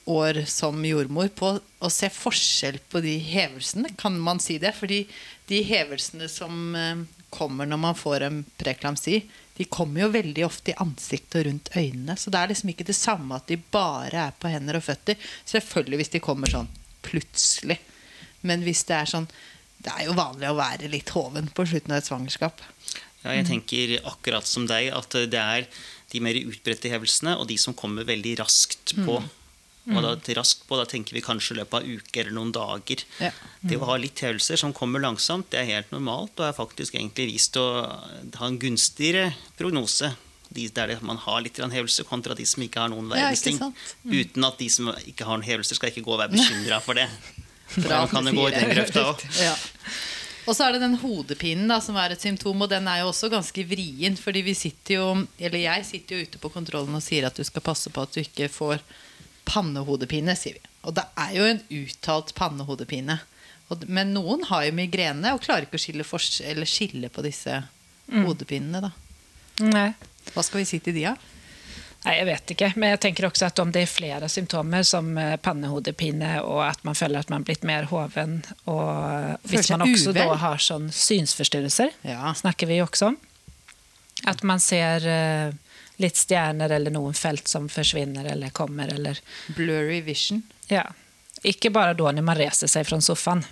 år 0.06 0.44
som 0.50 0.84
jordmor 0.86 1.28
på 1.34 1.56
å 1.58 1.90
se 1.90 2.10
forskjell 2.12 2.78
på 2.90 3.02
de 3.04 3.16
hevelsene, 3.18 3.90
kan 3.98 4.18
man 4.22 4.40
si 4.42 4.58
det? 4.62 4.72
Fordi 4.78 5.02
de 5.50 5.62
hevelsene 5.66 6.28
som 6.30 6.76
eh, 6.78 7.02
kommer 7.34 7.66
når 7.66 7.82
man 7.82 7.98
får 7.98 8.26
en 8.26 8.44
preklamsi, 8.58 9.20
de 9.56 9.64
kommer 9.72 10.04
jo 10.04 10.12
veldig 10.12 10.44
ofte 10.44 10.72
i 10.72 10.78
ansiktet 10.82 11.40
og 11.40 11.46
rundt 11.48 11.70
øynene. 11.76 12.16
Så 12.20 12.30
det 12.30 12.40
er 12.40 12.52
liksom 12.52 12.72
ikke 12.72 12.86
det 12.86 12.96
samme 12.98 13.38
at 13.38 13.48
de 13.48 13.56
bare 13.72 14.28
er 14.28 14.36
på 14.36 14.50
hender 14.52 14.78
og 14.78 14.84
føtter. 14.84 15.16
Selvfølgelig 15.48 16.02
hvis 16.02 16.14
de 16.14 16.22
kommer 16.24 16.52
sånn 16.52 16.68
plutselig. 17.06 17.78
Men 18.46 18.64
hvis 18.66 18.84
det 18.88 18.98
er 19.00 19.10
sånn 19.10 19.28
Det 19.86 19.92
er 19.92 20.06
jo 20.08 20.16
vanlig 20.16 20.48
å 20.50 20.56
være 20.56 20.88
litt 20.90 21.10
hoven 21.14 21.46
på 21.54 21.62
slutten 21.68 21.92
av 21.92 22.00
et 22.00 22.06
svangerskap. 22.08 22.62
Ja, 23.22 23.34
jeg 23.36 23.44
tenker 23.46 23.92
akkurat 24.08 24.48
som 24.48 24.64
deg 24.66 24.88
at 24.96 25.14
det 25.30 25.38
er 25.38 25.66
de 26.10 26.22
mer 26.24 26.38
utbredte 26.40 26.90
hevelsene 26.90 27.36
og 27.36 27.46
de 27.50 27.58
som 27.60 27.76
kommer 27.76 28.06
veldig 28.08 28.32
raskt 28.40 28.96
på. 28.96 29.20
Mm. 29.20 29.28
Og 29.86 30.02
da, 30.02 30.12
raskt 30.34 30.64
på, 30.66 30.78
da 30.80 30.84
tenker 30.88 31.14
vi 31.14 31.22
kanskje 31.22 31.54
i 31.54 31.58
løpet 31.60 31.78
av 31.78 31.86
uker 31.86 32.24
eller 32.24 32.34
noen 32.34 32.52
dager. 32.54 33.04
Ja. 33.22 33.30
Mm. 33.60 33.68
Det 33.70 33.78
å 33.78 33.88
ha 33.92 33.98
litt 34.02 34.22
hevelser 34.24 34.58
som 34.58 34.74
kommer 34.74 35.02
langsomt, 35.04 35.50
det 35.52 35.60
er 35.60 35.68
helt 35.76 35.92
normalt 35.94 36.34
og 36.40 36.48
er 36.48 36.56
faktisk 36.56 36.96
egentlig 36.98 37.28
vist 37.36 37.58
å 37.60 37.66
ha 37.86 38.48
en 38.48 38.58
gunstigere 38.62 39.30
prognose. 39.58 40.10
De 40.56 40.66
der 40.74 40.94
man 41.06 41.18
har 41.22 41.40
litt 41.42 41.58
hevelse, 41.58 42.06
kontra 42.06 42.34
de 42.38 42.46
som 42.46 42.62
ikke 42.66 42.82
har 42.82 42.90
noen 42.90 43.10
verdens 43.10 43.42
ting. 43.46 43.58
Ja, 43.62 43.70
mm. 44.02 44.18
Uten 44.18 44.50
at 44.50 44.58
de 44.62 44.70
som 44.72 44.90
ikke 45.02 45.26
har 45.26 45.38
noen 45.38 45.46
hevelser, 45.46 45.78
skal 45.78 45.92
ikke 45.92 46.06
gå 46.06 46.16
og 46.16 46.22
være 46.24 46.34
bekymra 46.38 46.82
for 46.82 46.98
det. 46.98 47.06
For 47.66 47.90
da 47.90 48.04
kan 48.10 48.26
det 48.26 48.34
gå 48.34 48.50
i 48.50 48.54
den 48.54 48.70
grøfta 48.74 49.08
òg. 49.12 49.26
Og 50.46 50.54
så 50.54 50.62
er 50.62 50.76
det 50.76 50.84
den 50.84 50.94
hodepinen 51.00 51.66
da, 51.66 51.80
som 51.82 51.96
er 51.98 52.12
et 52.14 52.22
symptom, 52.22 52.60
og 52.62 52.70
den 52.70 52.86
er 52.86 53.00
jo 53.00 53.08
også 53.10 53.26
ganske 53.32 53.64
vrien. 53.66 54.14
fordi 54.14 54.44
vi 54.46 54.54
sitter 54.54 54.94
jo, 54.94 55.06
eller 55.42 55.58
jeg 55.58 55.86
sitter 55.88 56.16
jo 56.16 56.22
ute 56.28 56.38
på 56.38 56.50
kontrollen 56.54 56.94
og 56.94 57.02
sier 57.02 57.26
at 57.26 57.34
du 57.34 57.42
skal 57.42 57.64
passe 57.66 57.90
på 57.90 58.04
at 58.04 58.14
du 58.14 58.20
ikke 58.22 58.46
får 58.46 58.78
pannehodepine, 59.46 60.34
sier 60.38 60.58
vi. 60.58 60.74
Og 60.86 60.94
det 60.98 61.06
er 61.18 61.32
jo 61.36 61.46
en 61.48 61.62
uttalt 61.80 62.34
pannehodepine. 62.38 63.20
Men 63.86 64.12
noen 64.14 64.44
har 64.50 64.66
jo 64.66 64.74
migrene 64.76 65.32
og 65.34 65.42
klarer 65.42 65.66
ikke 65.66 65.80
å 65.80 65.82
skille, 65.82 66.68
skille 66.68 67.10
på 67.10 67.24
disse 67.26 67.62
mm. 68.12 68.26
hodepinene. 68.26 68.84
Da. 68.84 68.92
Nei. 69.66 69.88
Hva 70.34 70.44
skal 70.46 70.62
vi 70.62 70.68
si 70.68 70.82
til 70.82 70.94
de, 70.94 71.08
da? 71.08 71.16
Nei, 72.06 72.14
Jeg 72.20 72.26
vet 72.28 72.52
ikke, 72.54 72.68
men 72.78 72.92
jeg 72.92 73.00
tenker 73.02 73.26
også 73.26 73.48
at 73.48 73.58
om 73.58 73.72
det 73.74 73.82
er 73.82 73.90
flere 73.90 74.28
symptomer, 74.30 74.84
som 74.86 75.08
eh, 75.18 75.34
pannehodepine, 75.42 76.36
og 76.46 76.60
at 76.68 76.84
man 76.86 76.94
føler 76.94 77.24
at 77.24 77.32
man 77.32 77.42
er 77.42 77.48
blitt 77.48 77.66
mer 77.66 77.88
hoven, 77.90 78.38
og 78.70 79.48
hvis 79.50 79.72
man 79.72 79.88
også 79.88 80.14
da 80.14 80.28
har 80.38 80.62
sånn 80.62 80.86
synsforstyrrelser, 80.94 81.96
ja. 82.06 82.30
snakker 82.38 82.70
vi 82.70 82.78
også 82.84 83.10
om. 83.10 83.18
At 84.30 84.44
man 84.46 84.62
ser 84.62 85.04
uh, 85.04 85.56
litt 86.02 86.18
stjerner 86.20 86.72
eller 86.76 86.92
noen 86.92 87.14
felt 87.16 87.48
som 87.48 87.68
forsvinner 87.72 88.28
eller 88.32 88.52
kommer. 88.56 88.92
Eller 88.92 89.20
Blurry 89.56 90.00
vision. 90.04 90.42
Ja. 90.68 90.84
Ikke 91.46 91.70
bare 91.70 91.94
da 91.96 92.12
når 92.12 92.26
man 92.26 92.38
reiser 92.38 92.70
seg 92.70 92.86
fra 92.88 93.00
sofaen. 93.04 93.44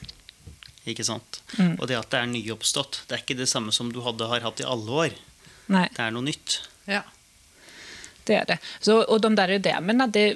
Ikke 0.84 1.04
sant? 1.06 1.40
Mm. 1.56 1.76
Og 1.78 1.88
det 1.88 1.96
at 1.96 2.10
det 2.12 2.20
er 2.20 2.30
nyoppstått, 2.32 3.04
det 3.08 3.16
er 3.16 3.24
ikke 3.24 3.38
det 3.38 3.48
samme 3.48 3.72
som 3.72 3.92
du 3.92 4.02
hadde, 4.04 4.28
har 4.28 4.44
hatt 4.44 4.60
i 4.60 4.68
alle 4.68 5.04
år. 5.06 5.18
Nei. 5.72 5.86
Det 5.96 6.02
er 6.04 6.12
noe 6.12 6.26
nytt. 6.26 6.58
Ja. 6.90 7.00
Det 8.24 8.36
er 8.36 8.46
det. 8.48 8.58
Så, 8.80 8.98
og 9.02 9.20
de 9.20 9.30
der 9.36 9.54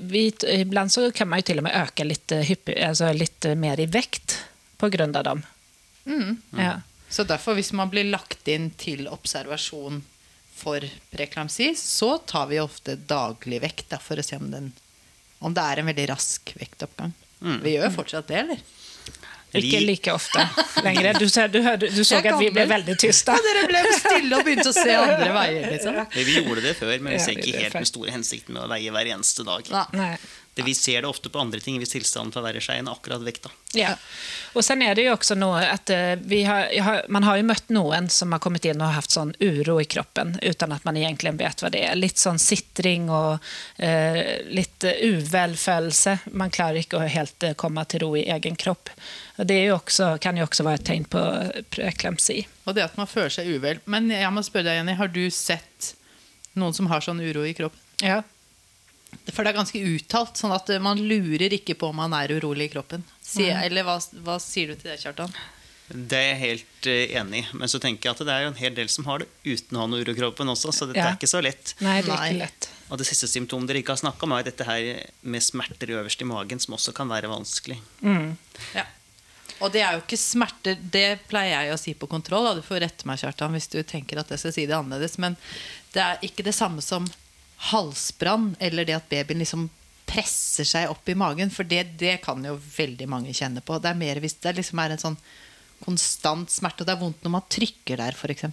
vi, 0.09 0.25
ibland 0.53 0.93
så 0.93 1.11
kan 1.13 1.29
man 1.29 1.41
jo 1.41 1.49
til 1.51 1.61
og 1.61 1.69
med 1.69 1.77
øke 1.77 2.05
litt, 2.05 2.33
hyppig, 2.33 2.77
altså 2.85 3.13
litt 3.17 3.49
mer 3.57 3.81
i 3.81 3.89
vekt 3.89 4.39
på 4.81 4.91
grund 4.93 5.17
av 5.17 5.25
dem. 5.25 5.43
Mm. 6.05 6.37
Ja. 6.57 6.75
Så 7.09 7.25
derfor, 7.25 7.57
hvis 7.57 7.73
man 7.73 7.89
blir 7.93 8.09
lagt 8.09 8.49
inn 8.49 8.71
til 8.77 9.09
observasjon 9.09 10.03
for 10.59 10.85
preeklamsi, 11.13 11.71
så 11.79 12.17
tar 12.29 12.51
vi 12.51 12.61
ofte 12.63 12.99
daglig 13.09 13.63
vekt 13.65 13.89
da, 13.95 14.01
for 14.03 14.19
å 14.19 14.27
se 14.27 14.39
om, 14.41 14.51
den, 14.53 14.73
om 15.39 15.55
det 15.55 15.65
er 15.65 15.83
en 15.83 15.91
veldig 15.91 16.09
rask 16.11 16.53
vektoppgang. 16.59 17.15
Mm. 17.39 17.61
Vi 17.63 17.77
gjør 17.77 17.95
fortsatt 17.95 18.31
det, 18.31 18.43
eller? 18.45 18.67
Ikke 19.57 19.81
like 19.81 20.13
ofte 20.13 20.43
lenger. 20.85 21.15
Du, 21.17 21.25
du, 21.25 21.61
du, 21.81 21.87
du 21.89 22.03
så 22.05 22.19
at 22.21 22.27
vi 22.37 22.51
ble 22.53 22.67
veldig 22.69 22.97
tyste. 23.01 23.33
Ja, 23.33 23.45
dere 23.47 23.63
ble 23.71 23.81
stille 23.97 24.37
og 24.37 24.45
begynte 24.45 24.69
å 24.69 24.77
se 24.77 24.97
andre 25.05 25.31
veier. 25.33 25.71
Liksom. 25.73 26.01
Vi 26.19 26.35
gjorde 26.37 26.65
det 26.67 26.75
før, 26.77 26.93
men 26.99 27.17
vi 27.17 27.23
ser 27.25 27.39
ikke 27.39 27.63
helt 27.63 27.79
med 27.79 27.89
store 27.89 28.13
hensikten 28.13 28.59
med 28.59 28.67
å 28.67 28.69
veie 28.75 28.93
hver 28.93 29.13
eneste 29.15 29.47
dag. 29.49 29.73
Nei. 29.97 30.13
Det, 30.59 30.65
vi 30.67 30.75
ser 30.75 31.05
det 31.05 31.09
ofte 31.09 31.31
på 31.31 31.39
andre 31.39 31.61
ting 31.63 31.77
hvis 31.79 31.93
tilstanden 31.95 32.33
forverrer 32.35 32.63
seg 32.65 32.81
enn 32.81 32.89
akkurat 32.91 33.23
vekta. 33.23 33.51
Ja. 33.79 33.93
Og 34.59 34.65
sen 34.67 34.81
er 34.83 34.97
det 34.99 35.05
jo 35.05 35.13
også 35.15 35.37
noe 35.39 35.61
at 35.63 35.91
eh, 35.95 36.17
har, 36.49 37.05
Man 37.13 37.23
har 37.23 37.37
jo 37.39 37.45
møtt 37.47 37.69
noen 37.71 38.09
som 38.11 38.33
har 38.35 38.41
kommet 38.43 38.67
inn 38.67 38.83
og 38.83 38.97
hatt 38.97 39.15
sånn 39.15 39.35
uro 39.39 39.77
i 39.79 39.87
kroppen 39.87 40.35
uten 40.43 40.75
at 40.75 40.87
man 40.89 40.99
egentlig 40.99 41.37
vet 41.39 41.63
hva 41.63 41.71
det 41.71 41.85
er. 41.87 41.95
Litt 42.01 42.19
sånn 42.19 42.41
sitring 42.43 43.07
og 43.07 43.45
eh, 43.77 44.41
litt 44.51 44.83
uvelfølelse. 44.83 46.17
Man 46.35 46.51
klarer 46.51 46.81
ikke 46.83 46.99
å 46.99 47.07
helt 47.07 47.47
eh, 47.47 47.55
komme 47.55 47.85
til 47.87 48.03
ro 48.03 48.11
i 48.19 48.27
egen 48.35 48.59
kropp. 48.59 48.91
Og 49.39 49.47
Det 49.47 49.61
jo 49.63 49.77
også, 49.77 50.17
kan 50.19 50.41
jo 50.41 50.49
også 50.49 50.67
være 50.67 50.83
et 50.83 50.89
tegn 50.89 51.07
på 51.13 51.23
preeklemsi. 51.71 52.41
Og 52.67 52.75
det 52.75 52.89
at 52.89 52.99
man 52.99 53.07
føler 53.07 53.31
seg 53.31 53.53
uvel. 53.55 53.79
Men 53.87 54.11
jeg 54.11 54.33
må 54.35 54.43
spørre 54.43 54.73
deg, 54.73 54.81
Jenny, 54.81 54.99
har 54.99 55.15
du 55.15 55.23
sett 55.31 55.93
noen 56.59 56.75
som 56.75 56.91
har 56.91 57.05
sånn 57.05 57.23
uro 57.23 57.47
i 57.47 57.55
kroppen? 57.55 57.85
Ja. 58.03 58.25
For 59.33 59.45
det 59.45 59.53
er 59.53 59.59
ganske 59.59 59.81
uttalt, 59.81 60.41
sånn 60.41 60.55
at 60.55 60.71
man 60.85 61.01
lurer 61.01 61.53
ikke 61.57 61.77
på 61.79 61.93
om 61.93 62.01
man 62.01 62.17
er 62.17 62.33
urolig 62.39 62.69
i 62.69 62.73
kroppen. 62.73 63.05
Sier, 63.25 63.61
eller 63.65 63.87
hva, 63.87 63.99
hva, 64.25 64.39
sier 64.43 64.73
du 64.73 64.79
til 64.79 64.93
det, 64.93 64.99
Kjartan? 65.03 65.33
Det 65.89 66.19
er 66.19 66.27
jeg 66.27 66.41
helt 66.43 66.89
uh, 66.89 67.21
enig 67.23 67.43
i. 67.43 67.45
Men 67.61 67.71
så 67.73 67.81
tenker 67.81 68.09
jeg 68.09 68.17
at 68.17 68.27
det 68.29 68.35
er 68.35 68.45
jo 68.45 68.51
en 68.53 68.61
hel 68.61 68.75
del 68.77 68.91
som 68.93 69.07
har 69.09 69.23
det 69.23 69.29
uten 69.47 69.79
å 69.79 69.85
ha 69.85 69.89
noe 69.89 70.05
uro 70.05 70.13
i 70.13 70.19
kroppen 70.19 70.53
også, 70.53 70.73
så 70.75 70.89
dette 70.91 71.01
ja. 71.01 71.13
er 71.13 71.21
ikke 71.21 71.31
så 71.31 71.41
lett. 71.45 71.73
Nei, 71.85 72.01
det 72.05 72.13
er 72.13 72.27
ikke 72.27 72.43
lett. 72.43 72.69
Og 72.89 73.01
det 73.01 73.09
siste 73.09 73.29
symptomet 73.29 73.69
dere 73.69 73.83
ikke 73.83 73.97
har 73.97 74.03
snakka 74.03 74.29
om, 74.29 74.37
er 74.37 74.47
dette 74.49 74.69
her 74.69 74.93
med 75.29 75.45
smerter 75.45 75.93
øverst 75.97 76.25
i 76.25 76.29
magen, 76.29 76.61
som 76.61 76.77
også 76.77 76.97
kan 76.97 77.09
være 77.13 77.33
vanskelig. 77.33 77.81
Mm. 78.05 78.33
Ja. 78.77 78.85
Og 79.65 79.73
det 79.75 79.83
er 79.83 79.97
jo 79.97 80.03
ikke 80.05 80.19
smerter 80.21 80.77
Det 80.79 81.19
pleier 81.27 81.65
jeg 81.67 81.75
å 81.75 81.81
si 81.81 81.95
på 81.99 82.07
kontroll. 82.11 82.47
Du 82.57 82.63
får 82.63 82.85
rette 82.85 83.09
meg, 83.09 83.19
Kjartan, 83.21 83.57
hvis 83.57 83.71
du 83.73 83.81
tenker 83.83 84.21
at 84.21 84.31
jeg 84.31 84.45
skal 84.45 84.55
si 84.55 84.67
det 84.71 84.77
annerledes. 84.77 85.19
Men 85.19 85.35
det 85.95 86.05
er 86.05 86.23
ikke 86.29 86.47
det 86.47 86.55
samme 86.57 86.85
som 86.85 87.09
halsbrann, 87.59 88.53
eller 88.63 88.87
det 88.87 88.97
at 88.97 89.11
babyen 89.11 89.43
liksom 89.43 89.69
presser 90.09 90.67
seg 90.67 90.89
opp 90.93 91.09
i 91.11 91.17
magen. 91.19 91.53
For 91.53 91.69
det, 91.69 91.85
det, 92.01 92.19
kan 92.25 92.45
jo 92.45 92.57
veldig 92.57 93.09
mange 93.11 93.35
kjenne 93.37 93.63
på. 93.65 93.81
Det 93.83 93.93
er 93.93 94.01
mer 94.01 94.23
hvis 94.23 94.39
det 94.43 94.57
liksom 94.59 94.83
er 94.83 94.95
en 94.95 95.05
sånn 95.05 95.21
konstant 95.85 96.51
smerte, 96.51 96.83
og 96.83 96.89
det 96.89 96.97
er 96.97 97.03
vondt 97.03 97.25
når 97.25 97.35
man 97.37 97.51
trykker 97.53 98.01
der, 98.01 98.17
f.eks. 98.17 98.49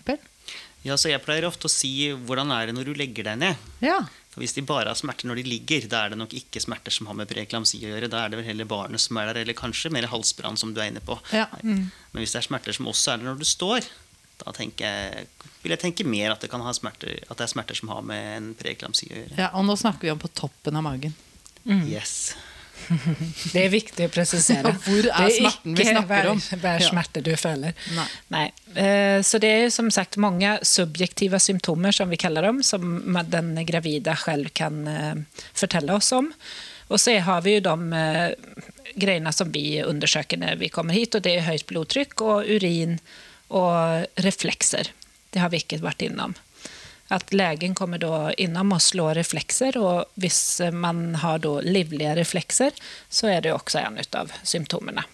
Ja, 0.86 0.94
så 1.02 1.10
jeg 1.10 1.24
pleier 1.26 1.48
ofte 1.48 1.66
å 1.66 1.74
si 1.74 2.12
'hvordan 2.14 2.52
er 2.54 2.68
det 2.68 2.76
når 2.78 2.86
du 2.86 2.94
legger 2.94 3.26
deg 3.26 3.40
ned'? 3.42 3.58
Ja. 3.82 4.04
For 4.30 4.44
Hvis 4.44 4.54
de 4.54 4.62
bare 4.62 4.92
har 4.92 5.00
smerter 5.00 5.26
når 5.26 5.40
de 5.40 5.44
ligger, 5.48 5.88
da 5.90 6.04
er 6.06 6.10
det 6.12 6.20
nok 6.20 6.34
ikke 6.36 6.62
smerter 6.62 6.92
som 6.92 7.08
har 7.08 7.16
med 7.16 7.30
preeklamsi 7.30 7.80
å 7.80 7.88
gjøre. 7.88 8.10
Da 8.12 8.26
er 8.26 8.30
det 8.30 8.38
vel 8.42 8.50
heller 8.52 8.68
barnet 8.68 9.02
som 9.02 9.18
er 9.18 9.32
der, 9.32 9.42
eller 9.42 9.56
kanskje 9.58 9.90
mer 9.90 10.06
halsbrann, 10.12 10.58
som 10.58 10.74
du 10.76 10.82
er 10.82 10.92
inne 10.92 11.02
på. 11.02 11.18
Ja. 11.32 11.48
Mm. 11.64 11.90
Men 12.12 12.20
hvis 12.22 12.36
det 12.36 12.44
er 12.44 12.50
smerter 12.50 12.76
som 12.76 12.86
også 12.92 13.14
er 13.14 13.18
der 13.18 13.30
når 13.32 13.40
du 13.40 13.48
står, 13.48 13.88
da 14.42 14.54
jeg, 14.60 15.28
vil 15.64 15.76
jeg 15.76 15.82
tenke 15.82 16.08
mer 16.08 16.34
at 16.34 16.44
det, 16.44 16.52
smerter, 16.78 17.22
at 17.28 17.38
det, 17.38 17.46
er 17.46 17.54
smerter 17.54 17.78
som 17.78 17.94
har 17.94 18.04
med 18.06 18.26
en 18.34 18.50
preeklamsi 18.60 19.12
å 19.12 19.16
gjøre. 19.16 19.38
Ja, 19.40 19.54
og 19.56 19.66
nå 19.68 19.78
snakker 19.80 20.08
vi 20.08 20.14
om 20.16 20.22
på 20.22 20.32
toppen 20.36 20.76
av 20.76 20.86
magen. 20.86 21.16
Mm. 21.66 21.88
Yes. 21.90 22.36
Det 23.54 23.64
er 23.64 23.72
viktig 23.74 24.08
å 24.08 24.12
presisere. 24.14 24.74
Hvor 24.84 25.08
er 25.08 25.32
smerten 25.34 25.78
vi 25.78 25.88
snakker 25.88 26.30
om? 26.32 26.42
Det 26.42 26.46
er 26.46 26.58
ikke 26.58 26.62
hver 26.66 26.86
smerte 26.90 27.24
du 27.26 27.32
føler. 27.40 27.76
Nei. 27.96 28.08
Nei. 28.36 28.46
Eh, 28.76 29.20
så 29.26 29.40
det 29.42 29.52
er 29.56 29.74
som 29.74 29.90
sagt 29.94 30.20
mange 30.22 30.58
subjektive 30.66 31.40
symptomer, 31.42 31.96
som 31.96 32.12
vi 32.12 32.20
kaller 32.22 32.46
dem, 32.50 32.62
som 32.66 33.18
den 33.32 33.56
gravide 33.68 34.16
selv 34.22 34.52
kan 34.58 34.84
eh, 34.92 35.44
fortelle 35.54 35.96
oss 35.96 36.12
om. 36.16 36.32
Og 36.92 37.02
så 37.02 37.18
har 37.26 37.46
vi 37.46 37.58
jo 37.58 37.66
de 37.66 38.02
eh, 38.02 38.60
greiene 39.00 39.34
som 39.34 39.52
vi 39.54 39.82
undersøker 39.84 40.40
når 40.42 40.60
vi 40.62 40.72
kommer 40.74 40.98
hit, 40.98 41.16
og 41.18 41.26
det 41.26 41.40
er 41.40 41.48
høyt 41.50 41.66
blodtrykk 41.72 42.28
og 42.28 42.52
urin 42.52 43.00
og 43.54 44.22
reflekser. 44.24 44.92
Det 45.34 45.42
har 45.44 45.52
vi 45.54 45.62
ikke 45.64 45.82
vært 45.84 46.06
innom. 46.06 46.36
At 47.14 47.34
legen 47.34 47.76
kommer 47.78 48.02
da 48.02 48.32
innom 48.42 48.74
og 48.74 48.82
slår 48.82 49.20
reflekser, 49.20 49.78
og 49.78 50.10
hvis 50.18 50.62
man 50.74 51.20
har 51.22 51.44
da 51.44 51.60
livlige 51.62 52.16
reflekser, 52.18 52.74
så 53.10 53.30
er 53.36 53.46
det 53.46 53.54
også 53.54 53.84
en 53.84 54.00
av 54.18 54.34
symptomene. 54.44 55.06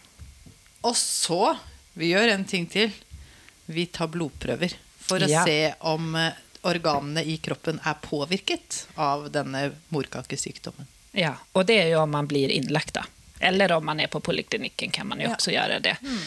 Og 0.87 0.95
så 0.97 1.57
Vi 1.93 2.07
gjør 2.13 2.29
en 2.31 2.45
ting 2.47 2.69
til. 2.71 2.93
Vi 3.67 3.83
tar 3.91 4.07
blodprøver 4.07 4.71
for 4.95 5.19
å 5.19 5.27
ja. 5.27 5.41
se 5.43 5.73
om 5.91 6.13
eh, 6.15 6.37
organene 6.63 7.19
i 7.27 7.35
kroppen 7.43 7.81
er 7.83 7.97
påvirket 7.99 8.85
av 8.95 9.25
denne 9.33 9.73
morkakesykdommen. 9.91 10.87
Ja, 11.11 11.33
og 11.51 11.67
det 11.67 11.81
er 11.81 11.89
jo 11.91 12.05
om 12.05 12.13
man 12.15 12.29
blir 12.31 12.47
innlagt, 12.47 12.95
da. 12.95 13.03
Eller 13.41 13.71
om 13.75 13.85
man 13.85 13.99
er 13.99 14.09
på 14.11 14.21
poliklinikken 14.23 14.93
kan 14.93 15.09
man 15.09 15.21
jo 15.21 15.29
ja. 15.29 15.35
også 15.35 15.53
gjøre 15.53 15.79
det. 15.83 15.95
Mm. 16.01 16.23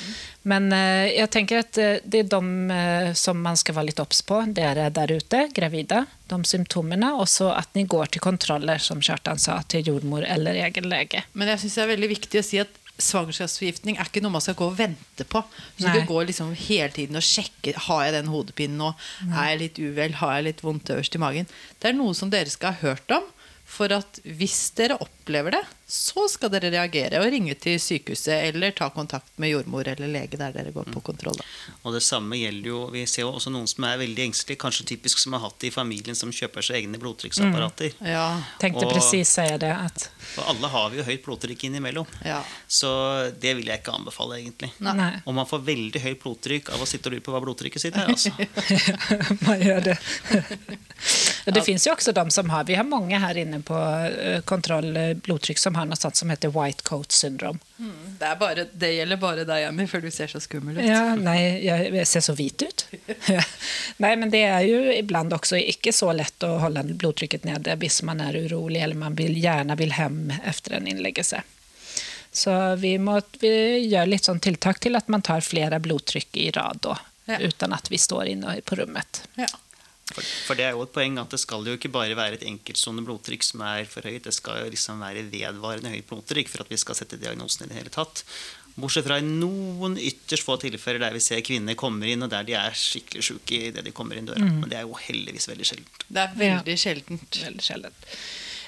Men 0.52 0.68
eh, 0.76 1.14
jeg 1.14 1.30
tenker 1.32 1.62
at 1.62 1.80
eh, 1.80 1.98
det 2.04 2.24
er 2.24 2.30
de 2.34 2.74
eh, 2.74 3.10
som 3.18 3.40
man 3.40 3.58
skal 3.60 3.78
være 3.78 3.92
litt 3.92 4.02
obs 4.02 4.22
på. 4.26 4.42
Dere 4.56 4.90
der 4.94 5.14
ute, 5.14 5.46
gravide, 5.56 6.04
de 6.30 6.40
symptomene. 6.48 7.14
Og 7.18 7.28
så 7.30 7.50
at 7.54 7.72
dere 7.76 7.90
går 7.90 8.14
til 8.14 8.24
kontroller, 8.24 8.82
som 8.82 9.02
Kjartan 9.04 9.40
sa, 9.40 9.60
til 9.68 9.92
jordmor 9.92 10.26
eller 10.26 10.58
egen 10.66 10.88
lege. 10.90 11.24
Men 11.32 11.54
jeg 11.54 11.64
syns 11.64 11.78
det 11.78 11.86
er 11.86 11.94
veldig 11.94 12.14
viktig 12.16 12.42
å 12.42 12.46
si 12.46 12.62
at 12.62 12.80
svangerskapsforgiftning 13.02 13.96
er 13.98 14.06
ikke 14.06 14.22
noe 14.22 14.36
man 14.36 14.42
skal 14.44 14.56
gå 14.58 14.68
og 14.70 14.76
vente 14.78 15.26
på. 15.26 15.42
Så 15.80 15.90
du 15.90 16.00
går 16.06 16.28
liksom 16.30 16.52
hele 16.54 16.90
tiden 16.94 17.18
og 17.18 17.26
sjekker 17.26 17.78
har 17.88 18.04
jeg 18.06 18.16
den 18.18 18.30
hodepinen 18.30 18.78
nå. 18.78 18.92
Nei. 19.26 19.34
Er 19.34 19.48
jeg 19.52 19.62
litt 19.62 19.80
uvel? 19.82 20.18
Har 20.20 20.36
jeg 20.36 20.48
litt 20.50 20.62
vondt 20.66 20.92
øverst 20.94 21.16
i 21.18 21.22
magen? 21.22 21.48
Det 21.82 21.90
er 21.90 21.98
noe 21.98 22.14
som 22.14 22.30
dere 22.30 22.52
skal 22.52 22.76
ha 22.76 22.90
hørt 22.92 23.16
om. 23.16 23.26
For 23.74 23.90
at 23.96 24.20
hvis 24.22 24.68
dere 24.78 24.98
opplever 25.00 25.23
det, 25.26 25.62
så 25.86 26.28
skal 26.28 26.50
dere 26.52 26.70
reagere 26.74 27.20
og 27.20 27.30
ringe 27.32 27.54
til 27.54 27.80
sykehuset 27.80 28.48
eller 28.50 28.74
ta 28.76 28.90
kontakt 28.90 29.38
med 29.40 29.50
jordmor 29.54 29.88
eller 29.88 30.08
lege 30.08 30.36
der 30.40 30.52
dere 30.52 30.72
går 30.72 30.90
på 30.90 31.00
mm. 31.00 31.04
kontroll. 31.04 31.40
Og 31.82 31.94
det 31.94 32.02
samme 32.02 32.36
gjelder 32.36 32.68
jo 32.68 32.80
Vi 32.92 33.06
ser 33.06 33.24
jo 33.24 33.32
også 33.32 33.50
noen 33.52 33.66
som 33.68 33.84
er 33.88 33.98
veldig 34.00 34.28
engstelige, 34.28 34.60
kanskje 34.60 34.86
typisk 34.94 35.18
som 35.18 35.36
har 35.36 35.44
hatt 35.46 35.58
det 35.60 35.72
i 35.72 35.74
familien, 35.74 36.16
som 36.16 36.32
kjøper 36.32 36.64
seg 36.64 36.82
egne 36.82 37.00
blodtrykksapparater. 37.00 37.96
Mm. 38.00 38.08
Ja. 38.12 38.28
Tenkte 38.60 38.86
presis 38.90 39.14
precis 39.14 39.34
si 39.34 39.58
det. 39.58 39.72
At... 39.72 40.10
Og 40.38 40.48
alle 40.50 40.68
har 40.68 40.90
vi 40.90 40.98
jo 40.98 41.06
høyt 41.06 41.24
blodtrykk 41.24 41.64
innimellom. 41.68 42.06
Ja. 42.24 42.40
Så 42.66 42.90
det 43.40 43.54
vil 43.58 43.68
jeg 43.68 43.82
ikke 43.82 43.94
anbefale, 43.94 44.38
egentlig. 44.40 44.70
Nei. 44.84 45.10
Og 45.24 45.36
man 45.36 45.48
får 45.48 45.64
veldig 45.66 46.02
høyt 46.02 46.22
blodtrykk 46.22 46.72
av 46.74 46.82
å 46.82 46.88
sitte 46.88 47.10
og 47.10 47.16
lure 47.16 47.24
på 47.24 47.34
hva 47.34 47.42
blodtrykket 47.44 47.86
sitt 47.86 47.98
er. 47.98 48.10
Altså. 48.10 48.32
man 49.48 49.62
gjør 49.62 49.90
det. 49.90 49.98
Det 51.44 51.60
ja. 51.60 51.64
fins 51.66 51.84
jo 51.84 51.92
også 51.92 52.14
de 52.16 52.22
som 52.32 52.48
har 52.48 52.64
Vi 52.64 52.76
har 52.78 52.86
mange 52.88 53.18
her 53.20 53.36
inne 53.36 53.58
på 53.60 53.76
eh, 53.76 54.38
kontroll 54.48 54.96
eh, 54.96 55.13
blodtrykk 55.24 55.60
som 55.60 55.74
har 55.78 55.86
noe 55.88 56.10
som 56.14 56.30
heter 56.30 56.52
white 56.54 56.84
coat 56.86 57.12
syndrome. 57.12 57.58
Mm. 57.78 58.16
Det, 58.18 58.32
bare, 58.40 58.66
det, 58.72 58.92
gjelder 58.96 59.20
bare 59.22 59.46
deg, 59.48 59.68
Emmy, 59.68 59.86
for 59.90 60.04
du 60.04 60.10
ser 60.14 60.30
så 60.32 60.40
skummel 60.42 60.78
ut. 60.78 60.84
Ja, 60.86 61.14
nei, 61.18 61.38
jeg 61.64 62.06
ser 62.10 62.24
så 62.24 62.34
hvit 62.38 62.62
ut. 62.62 62.86
nei, 64.02 64.12
men 64.20 64.30
det 64.34 64.44
er 64.48 64.66
jo 64.68 64.82
iblant 64.94 65.34
også 65.34 65.60
ikke 65.60 65.94
så 65.94 66.12
lett 66.16 66.46
å 66.46 66.56
holde 66.62 66.86
blodtrykket 66.94 67.46
nede 67.48 67.76
hvis 67.80 68.02
man 68.06 68.22
er 68.24 68.38
urolig 68.46 68.82
eller 68.84 68.98
man 68.98 69.18
vil, 69.18 69.36
gjerne 69.38 69.76
vil 69.80 69.94
hjem 69.94 70.22
etter 70.42 70.78
en 70.78 70.88
innleggelse. 70.90 71.42
Så 72.34 72.54
vi 72.82 72.96
må 72.98 73.20
vi 73.38 73.54
gjør 73.86 74.08
litt 74.10 74.26
sånn 74.26 74.40
tiltak 74.42 74.80
til 74.82 74.98
at 74.98 75.10
man 75.12 75.22
tar 75.22 75.44
flere 75.46 75.78
blodtrykk 75.82 76.40
i 76.42 76.48
rad 76.56 76.80
da, 76.82 76.96
ja. 77.30 77.38
uten 77.38 77.76
at 77.76 77.90
vi 77.92 78.00
står 78.00 78.32
inne 78.32 78.56
på 78.66 78.78
rommet. 78.80 79.22
Ja. 79.38 79.46
For, 80.04 80.20
for, 80.20 80.58
det 80.58 80.66
er 80.66 80.74
jo 80.76 80.82
et 80.84 80.92
poeng 80.92 81.16
at 81.22 81.32
det 81.32 81.40
skal 81.40 81.64
jo 81.64 81.78
ikke 81.78 81.88
bare 81.92 82.16
være 82.18 82.36
et 82.36 82.44
enkeltstående 82.44 83.06
blodtrykk 83.06 83.46
som 83.46 83.62
er 83.64 83.86
for 83.88 84.04
høyt. 84.04 84.26
Det 84.26 84.34
skal 84.36 84.60
jo 84.60 84.74
liksom 84.74 85.00
være 85.00 85.24
vedvarende 85.32 85.94
høyt 85.94 86.10
blodtrykk 86.10 86.52
for 86.52 86.64
at 86.64 86.72
vi 86.72 86.80
skal 86.80 86.98
sette 86.98 87.20
diagnosen 87.20 87.64
i 87.64 87.70
det 87.70 87.78
hele 87.78 87.94
tatt. 87.94 88.24
Bortsett 88.74 89.06
fra 89.06 89.20
i 89.22 89.24
noen 89.24 89.94
ytterst 90.02 90.44
få 90.44 90.56
tilfeller 90.60 91.04
der 91.06 91.14
vi 91.14 91.22
ser 91.22 91.44
kvinner 91.46 91.76
kommer 91.78 92.10
inn, 92.10 92.26
og 92.26 92.32
der 92.32 92.46
de 92.46 92.56
er 92.58 92.74
skikkelig 92.76 93.22
sjuke 93.22 93.60
idet 93.70 93.84
de 93.86 93.94
kommer 93.94 94.18
inn 94.18 94.26
døra. 94.28 94.42
Mm. 94.42 94.64
Men 94.64 94.72
det 94.72 94.80
er 94.80 94.88
jo 94.88 94.98
heldigvis 94.98 95.46
veldig 95.50 95.68
sjeldent. 95.70 96.06
Det 96.08 96.24
er 96.24 96.40
veldig 96.40 96.76
sjeldent. 96.84 97.38
Veldig 97.46 97.66
sjeldent. 97.68 98.08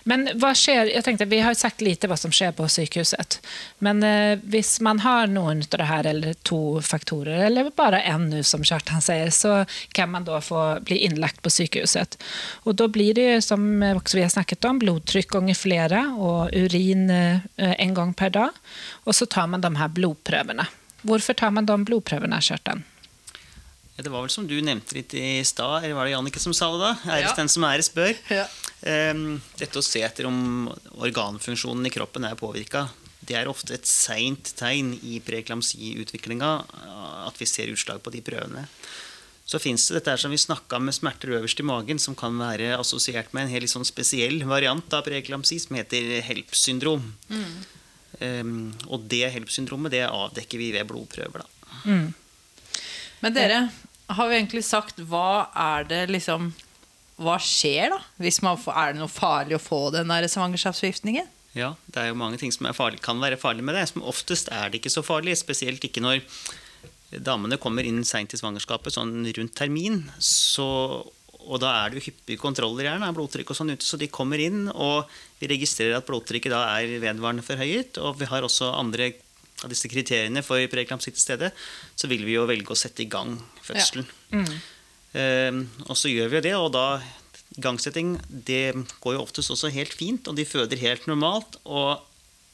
Men 0.07 0.29
hva 0.39 0.53
skjer, 0.55 0.87
jeg 0.93 1.03
tenkte, 1.03 1.27
Vi 1.27 1.41
har 1.43 1.55
sagt 1.59 1.83
lite 1.83 2.07
hva 2.07 2.17
som 2.19 2.31
skjer 2.35 2.53
på 2.55 2.69
sykehuset. 2.71 3.41
Men 3.83 4.03
eh, 4.07 4.39
hvis 4.39 4.77
man 4.85 5.01
har 5.03 5.27
noen 5.27 5.65
av 5.67 5.79
det 5.81 5.89
her, 5.89 6.09
eller 6.13 6.39
to 6.47 6.79
faktorer, 6.85 7.49
eller 7.49 7.73
bare 7.75 8.05
én 8.07 8.29
nå, 8.31 8.45
som 8.47 8.63
Kjartan 8.67 9.03
sier, 9.03 9.33
så 9.35 9.65
kan 9.97 10.13
man 10.13 10.27
da 10.29 10.39
få 10.41 10.63
bli 10.87 11.01
innlagt 11.09 11.43
på 11.43 11.51
sykehuset. 11.51 12.19
Og 12.65 12.79
da 12.79 12.87
blir 12.87 13.19
det, 13.19 13.43
som 13.43 13.67
vi 13.83 14.23
har 14.23 14.31
snakket 14.31 14.71
om, 14.71 14.79
blodtrykk 14.83 15.35
ganger 15.39 15.59
flere 15.59 16.07
og 16.15 16.55
urin 16.55 17.11
eh, 17.11 17.41
en 17.59 17.95
gang 17.99 18.15
per 18.15 18.35
dag. 18.39 18.67
Og 19.05 19.19
så 19.19 19.27
tar 19.27 19.51
man 19.51 19.65
de 19.65 19.75
her 19.75 19.91
blodprøvene. 19.91 20.71
Hvorfor 21.07 21.35
tar 21.39 21.51
man 21.55 21.67
de 21.67 21.77
blodprøvene, 21.87 22.39
Kjartan? 22.43 22.87
Ja, 23.97 24.05
det 24.05 24.13
var 24.13 24.27
vel 24.27 24.33
som 24.33 24.45
du 24.49 24.59
nevnte 24.61 24.99
litt 24.99 25.15
i 25.17 25.41
stad, 25.49 25.85
eller 25.85 25.97
var 25.97 26.05
det 26.05 26.13
Jannicke 26.13 26.41
som 26.43 26.53
sa 26.57 26.69
det 26.75 26.83
da? 26.83 26.93
Æres 27.15 27.31
ja. 27.31 27.37
den 27.39 27.49
som 27.49 27.65
æres 27.65 27.89
bør. 27.95 28.13
Ja. 28.29 28.45
Um, 28.85 29.39
dette 29.57 29.81
å 29.81 29.85
se 29.85 30.03
etter 30.05 30.29
om 30.29 30.69
organfunksjonen 31.01 31.89
i 31.89 31.93
kroppen 31.95 32.29
er 32.29 32.37
påvirka, 32.37 32.87
det 33.27 33.39
er 33.41 33.49
ofte 33.51 33.75
et 33.75 33.89
seint 33.89 34.53
tegn 34.59 34.93
i 35.01 35.17
preeklamsiutviklinga 35.25 36.51
at 37.27 37.41
vi 37.41 37.49
ser 37.49 37.73
utslag 37.73 38.03
på 38.05 38.13
de 38.15 38.21
prøvene. 38.25 38.67
Så 39.47 39.61
fins 39.63 39.87
det 39.89 40.01
dette 40.01 40.17
som 40.19 40.33
vi 40.35 40.39
snakka 40.43 40.79
med 40.83 40.95
smerter 40.95 41.33
øverst 41.39 41.61
i 41.63 41.67
magen, 41.67 42.01
som 42.03 42.19
kan 42.19 42.37
være 42.39 42.75
assosiert 42.77 43.33
med 43.35 43.47
en 43.47 43.55
helt 43.55 43.71
sånn 43.71 43.87
spesiell 43.87 44.41
variant 44.47 44.95
av 44.95 45.07
preeklamsi 45.07 45.61
som 45.63 45.79
heter 45.79 46.19
HELP-syndrom. 46.27 47.09
Mm. 47.31 47.57
Um, 48.21 48.55
og 48.91 49.07
det 49.11 49.25
HELP-syndromet 49.35 49.95
det 49.95 50.05
avdekker 50.09 50.61
vi 50.61 50.73
ved 50.75 50.89
blodprøver. 50.91 51.47
da. 51.47 51.83
Mm. 51.87 52.09
Men 53.23 53.37
dere, 53.37 53.61
har 54.09 54.29
vi 54.29 54.39
egentlig 54.39 54.65
sagt 54.67 55.01
hva 55.11 55.49
er 55.51 55.87
det 55.89 56.03
liksom 56.13 56.53
Hva 57.17 57.39
skjer, 57.41 57.95
da? 57.95 58.01
Får, 58.21 58.75
er 58.77 58.93
det 58.93 59.01
noe 59.01 59.11
farlig 59.11 59.57
å 59.57 59.63
få 59.63 59.89
den 59.95 60.13
svangerskapsforgiftningen? 60.13 61.31
Ja, 61.57 61.71
det 61.89 62.03
er 62.03 62.11
jo 62.11 62.19
mange 62.21 62.37
ting 62.37 62.53
som 62.53 62.69
farlig, 62.77 63.01
kan 63.01 63.23
være 63.23 63.39
farlig 63.41 63.65
med 63.65 63.79
det. 63.79 63.87
Som 63.89 64.05
oftest 64.05 64.51
er 64.53 64.69
det 64.69 64.83
ikke 64.83 64.93
så 64.93 65.01
farlig. 65.01 65.39
Spesielt 65.41 65.85
ikke 65.89 66.03
når 66.05 66.21
damene 67.25 67.57
kommer 67.57 67.87
inn 67.89 68.03
seint 68.05 68.35
i 68.37 68.41
svangerskapet, 68.41 68.93
sånn 68.93 69.25
rundt 69.39 69.57
termin. 69.57 70.03
Så, 70.21 70.67
og 71.41 71.63
da 71.65 71.73
er 71.79 71.95
det 71.95 72.03
jo 72.03 72.11
hyppige 72.11 72.43
kontroller 72.43 72.91
gjerne 72.91 73.09
av 73.09 73.17
blodtrykk 73.17 73.55
og 73.55 73.61
sånn 73.63 73.73
ute, 73.73 73.89
så 73.89 73.97
de 73.97 74.13
kommer 74.13 74.43
inn, 74.43 74.67
og 74.69 75.09
vi 75.41 75.49
registrerer 75.55 75.97
at 75.97 76.09
blodtrykket 76.09 76.53
da 76.53 76.67
er 76.77 76.99
vedvarende 77.01 77.47
forhøyet. 77.47 78.03
Og 78.05 78.21
vi 78.21 78.29
har 78.29 78.45
også 78.45 78.75
andre 78.77 79.15
av 79.65 79.73
disse 79.73 79.89
kriteriene 79.89 80.45
for 80.45 80.61
preeklamsi 80.69 81.15
til 81.15 81.23
stede, 81.23 81.55
så 81.97 82.13
vil 82.13 82.29
vi 82.29 82.37
jo 82.37 82.45
velge 82.45 82.75
å 82.75 82.77
sette 82.77 83.07
i 83.07 83.09
gang 83.09 83.39
fødselen. 83.67 84.09
Ja. 84.33 84.43
Mm. 84.43 84.57
Eh, 85.17 85.87
og 85.87 85.97
så 85.99 86.13
gjør 86.13 86.35
vi 86.35 86.45
det, 86.49 86.57
og 86.59 86.73
da 86.77 86.87
igangsetting 87.57 88.17
det 88.29 88.75
går 89.01 89.17
jo 89.17 89.23
oftest 89.23 89.55
også 89.55 89.73
helt 89.73 89.95
fint, 89.97 90.29
og 90.29 90.37
de 90.37 90.47
føder 90.49 90.81
helt 90.83 91.09
normalt. 91.11 91.59
Og 91.65 92.03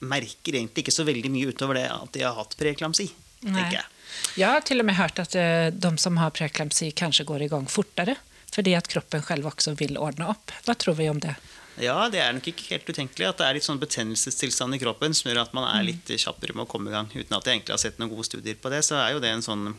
merker 0.02 0.56
egentlig 0.58 0.82
ikke 0.82 0.94
så 0.94 1.06
veldig 1.06 1.30
mye 1.30 1.52
utover 1.54 1.78
det 1.78 1.86
at 1.86 2.10
de 2.14 2.24
har 2.26 2.34
hatt 2.34 2.56
preeklamsi. 2.58 3.08
tenker 3.44 3.78
jeg. 3.78 3.88
Jeg 4.36 4.48
har 4.50 4.64
til 4.66 4.82
og 4.82 4.86
med 4.88 4.98
hørt 4.98 5.18
at 5.22 5.34
eh, 5.38 5.70
de 5.70 5.92
som 5.98 6.18
har 6.20 6.34
preeklamsi, 6.34 6.90
kanskje 6.98 7.26
går 7.28 7.46
i 7.46 7.50
gang 7.52 7.68
fortere. 7.70 8.18
Fordi 8.52 8.74
at 8.76 8.88
kroppen 8.92 9.22
selv 9.24 9.48
også 9.48 9.72
vil 9.78 9.96
ordne 9.96 10.28
opp. 10.28 10.52
Hva 10.66 10.76
tror 10.76 10.98
vi 10.98 11.08
om 11.08 11.20
det? 11.22 11.32
Ja, 11.80 11.96
det 12.12 12.20
er 12.20 12.34
nok 12.36 12.44
ikke 12.50 12.66
helt 12.74 12.88
utenkelig 12.90 13.30
at 13.30 13.38
det 13.40 13.46
er 13.46 13.56
litt 13.56 13.64
sånn 13.64 13.80
betennelsestilstand 13.80 14.76
i 14.76 14.80
kroppen 14.82 15.14
som 15.16 15.30
gjør 15.30 15.40
at 15.46 15.54
man 15.56 15.64
er 15.70 15.86
litt 15.86 16.10
kjappere 16.20 16.52
med 16.52 16.66
å 16.66 16.68
komme 16.68 16.90
i 16.90 16.92
gang. 16.92 17.08
Uten 17.08 17.38
at 17.38 17.48
jeg 17.48 17.56
egentlig 17.56 17.72
har 17.72 17.80
sett 17.80 18.02
noen 18.02 18.12
gode 18.12 18.28
studier 18.28 18.58
på 18.60 18.72
det, 18.72 18.82
så 18.84 18.98
er 19.00 19.14
jo 19.14 19.22
det 19.24 19.30
en 19.32 19.44
sånn 19.46 19.70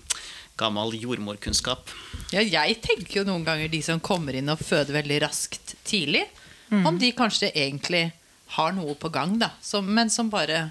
gammel 0.60 0.96
jordmorkunnskap. 1.00 1.89
Ja, 2.34 2.42
jeg 2.42 2.80
tenker 2.84 3.22
jo 3.22 3.26
noen 3.28 3.46
ganger 3.48 3.72
de 3.72 3.82
som 3.86 4.02
kommer 4.04 4.36
inn 4.38 4.52
og 4.54 4.62
føder 4.62 5.00
veldig 5.00 5.20
raskt 5.26 5.76
tidlig, 5.88 6.26
mm. 6.70 6.86
om 6.86 7.00
de 7.02 7.12
kanskje 7.18 7.52
egentlig 7.52 8.10
har 8.58 8.74
noe 8.76 8.94
på 9.00 9.10
gang, 9.13 9.39
da, 9.42 9.54
som, 9.66 9.88
men 9.89 10.13
som 10.13 10.30
bare 10.30 10.68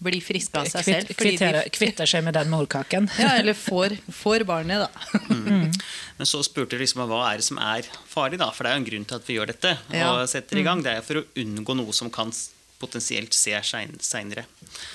blir 0.00 0.22
friske 0.24 0.56
av 0.56 0.68
seg 0.70 0.86
selv. 0.86 1.12
Kvitter, 1.16 1.58
de, 1.58 1.72
kvitter 1.74 2.08
seg 2.08 2.24
med 2.24 2.36
den 2.36 2.50
morkaken. 2.52 3.08
ja, 3.20 3.34
eller 3.40 3.56
får, 3.56 3.98
får 4.14 4.44
barnet, 4.48 4.86
da. 4.86 5.20
Mm. 5.28 5.68
Men 6.20 6.28
så 6.28 6.42
spurte 6.44 6.76
du 6.76 6.82
liksom 6.82 7.04
hva 7.08 7.20
er 7.30 7.40
det 7.40 7.46
som 7.46 7.60
er 7.64 7.86
farlig, 8.08 8.40
da? 8.40 8.50
For 8.52 8.64
det 8.64 8.72
er 8.72 8.78
jo 8.78 8.82
en 8.82 8.88
grunn 8.88 9.06
til 9.08 9.20
at 9.20 9.28
vi 9.28 9.36
gjør 9.36 9.52
dette. 9.52 9.74
Ja. 9.92 10.12
og 10.12 10.24
setter 10.28 10.60
i 10.60 10.64
gang. 10.64 10.82
Det 10.84 10.96
er 10.96 11.04
for 11.04 11.20
å 11.20 11.26
unngå 11.40 11.76
noe 11.76 11.96
som 11.96 12.12
kan 12.12 12.32
potensielt 12.80 13.36
se 13.36 13.56
seinere. 13.60 14.46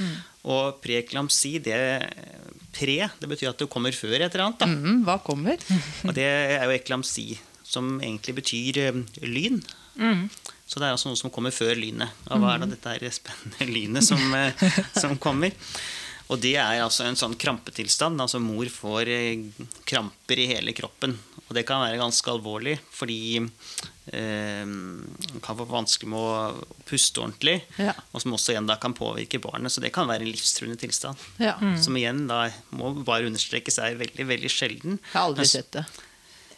Mm. 0.01 0.15
Og 0.45 0.79
preeklamsi, 0.83 1.57
det 1.63 1.79
Pre, 2.75 2.97
det 3.21 3.27
betyr 3.31 3.53
at 3.53 3.61
det 3.61 3.69
kommer 3.71 3.95
før 3.95 4.17
et 4.19 4.33
eller 4.33 4.49
annet. 4.49 4.59
Da. 4.59 4.67
Mm, 4.67 5.03
hva 5.07 5.15
kommer? 5.23 5.61
og 6.03 6.11
det 6.17 6.25
er 6.27 6.65
jo 6.67 6.73
eklamsi, 6.75 7.29
som 7.63 8.01
egentlig 8.03 8.35
betyr 8.41 8.81
ø, 8.83 8.89
lyn. 9.23 9.61
Mm. 9.95 10.25
Så 10.67 10.81
det 10.81 10.87
er 10.89 10.95
altså 10.95 11.11
noe 11.11 11.19
som 11.19 11.31
kommer 11.31 11.55
før 11.55 11.77
lynet. 11.79 12.11
Og 12.27 12.41
hva 12.43 12.55
er 12.55 12.65
da 12.65 12.67
dette 12.73 12.95
her 12.97 13.15
spennende 13.15 13.69
lynet 13.77 14.03
som, 14.03 14.19
eh, 14.35 14.67
som 14.97 15.15
kommer? 15.21 15.55
Og 16.33 16.41
det 16.41 16.55
er 16.57 16.81
altså 16.81 17.05
en 17.05 17.15
sånn 17.15 17.37
krampetilstand. 17.39 18.19
Altså 18.21 18.41
mor 18.43 18.67
får 18.73 19.11
eh, 19.13 19.45
kramper 19.87 20.41
i 20.41 20.49
hele 20.51 20.75
kroppen. 20.75 21.15
Og 21.45 21.53
det 21.57 21.65
kan 21.67 21.83
være 21.83 21.99
ganske 22.01 22.31
alvorlig, 22.31 22.73
fordi 22.89 23.37
eh, 23.37 24.71
kan 25.45 25.59
få 25.59 25.67
vanskelig 25.69 26.09
med 26.09 26.17
å 26.17 26.79
puste 26.89 27.21
ordentlig. 27.21 27.59
Ja. 27.77 27.93
Og 28.11 28.23
som 28.23 28.33
også 28.33 28.55
igjen 28.55 28.69
da 28.69 28.79
kan 28.81 28.97
påvirke 28.97 29.41
barnet. 29.43 29.73
Så 29.75 29.83
det 29.83 29.93
kan 29.93 30.09
være 30.09 30.25
en 30.25 30.33
livstruende 30.33 30.79
tilstand. 30.81 31.21
Ja. 31.37 31.53
Mm. 31.61 31.77
Som 31.81 32.01
igjen 32.01 32.25
da 32.31 32.47
må 32.73 32.95
bare 33.05 33.29
understrekes 33.29 33.77
er 33.83 33.99
veldig, 34.01 34.27
veldig 34.33 34.51
sjelden. 34.51 34.99
Jeg 35.03 35.19
har 35.19 35.29
aldri 35.29 35.47
sett 35.53 35.71
det. 35.77 35.85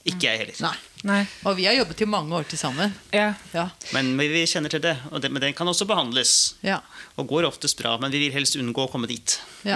Ikke 0.08 0.30
jeg 0.30 0.40
heller. 0.40 0.60
Nei. 0.64 0.76
Nei. 1.08 1.22
Og 1.44 1.58
vi 1.58 1.66
har 1.68 1.76
jobbet 1.76 2.02
i 2.02 2.08
mange 2.08 2.36
år 2.38 2.48
til 2.48 2.60
sammen. 2.60 2.94
Ja. 3.12 3.34
ja. 3.52 3.68
Men 3.92 4.14
vi 4.20 4.46
kjenner 4.48 4.72
til 4.72 4.82
det, 4.84 4.96
og 5.12 5.20
det, 5.24 5.32
men 5.34 5.44
den 5.44 5.56
kan 5.58 5.68
også 5.68 5.88
behandles. 5.90 6.56
Ja. 6.64 6.80
Og 7.20 7.28
går 7.28 7.50
oftest 7.50 7.80
bra, 7.82 7.98
men 8.02 8.14
vi 8.14 8.24
vil 8.24 8.36
helst 8.36 8.56
unngå 8.60 8.88
å 8.88 8.92
komme 8.92 9.10
dit. 9.12 9.36
Ja. 9.68 9.76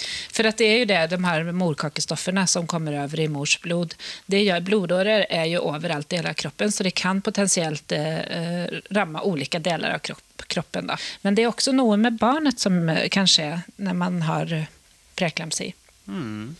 Mm. 0.00 0.32
For 0.32 0.48
det 0.48 0.66
er 0.66 0.78
jo 0.78 0.88
det, 0.88 1.00
de 1.12 1.18
her 1.24 1.52
morkakestoffene 1.52 2.46
som 2.48 2.68
kommer 2.70 2.96
over 3.02 3.20
i 3.20 3.28
mors 3.28 3.56
blod. 3.62 3.94
Blodårer 4.30 5.26
er 5.28 5.46
jo 5.50 5.64
overalt 5.68 6.12
i 6.12 6.20
hele 6.20 6.34
kroppen, 6.34 6.72
så 6.72 6.86
det 6.86 6.94
kan 6.98 7.20
potensielt 7.20 7.92
eh, 7.92 8.80
ramme 8.90 9.22
ulike 9.24 9.60
deler 9.62 9.96
av 9.96 10.04
kropp, 10.04 10.46
kroppen. 10.46 10.90
Då. 10.90 10.96
Men 11.22 11.36
det 11.36 11.44
er 11.44 11.52
også 11.52 11.74
noe 11.76 11.98
med 12.00 12.18
barnet 12.20 12.60
som 12.60 12.88
eh, 12.88 13.08
kan 13.12 13.28
skje 13.28 13.62
når 13.76 14.00
man 14.00 14.22
har 14.28 14.54
preeklamsi. 15.18 15.72
Mm. 16.08 16.56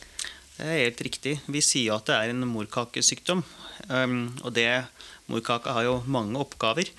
Det 0.61 0.69
er 0.69 0.85
helt 0.85 1.01
riktig. 1.07 1.39
Vi 1.49 1.63
sier 1.65 1.97
at 1.97 2.11
det 2.11 2.19
er 2.19 2.35
en 2.35 2.45
morkakesykdom. 2.51 3.43
Um, 3.89 4.37
det, 4.53 4.85
morkaka 5.31 5.73
har 5.73 5.87
jo 5.87 5.95
mange 6.05 6.37
oppgaver, 6.43 6.91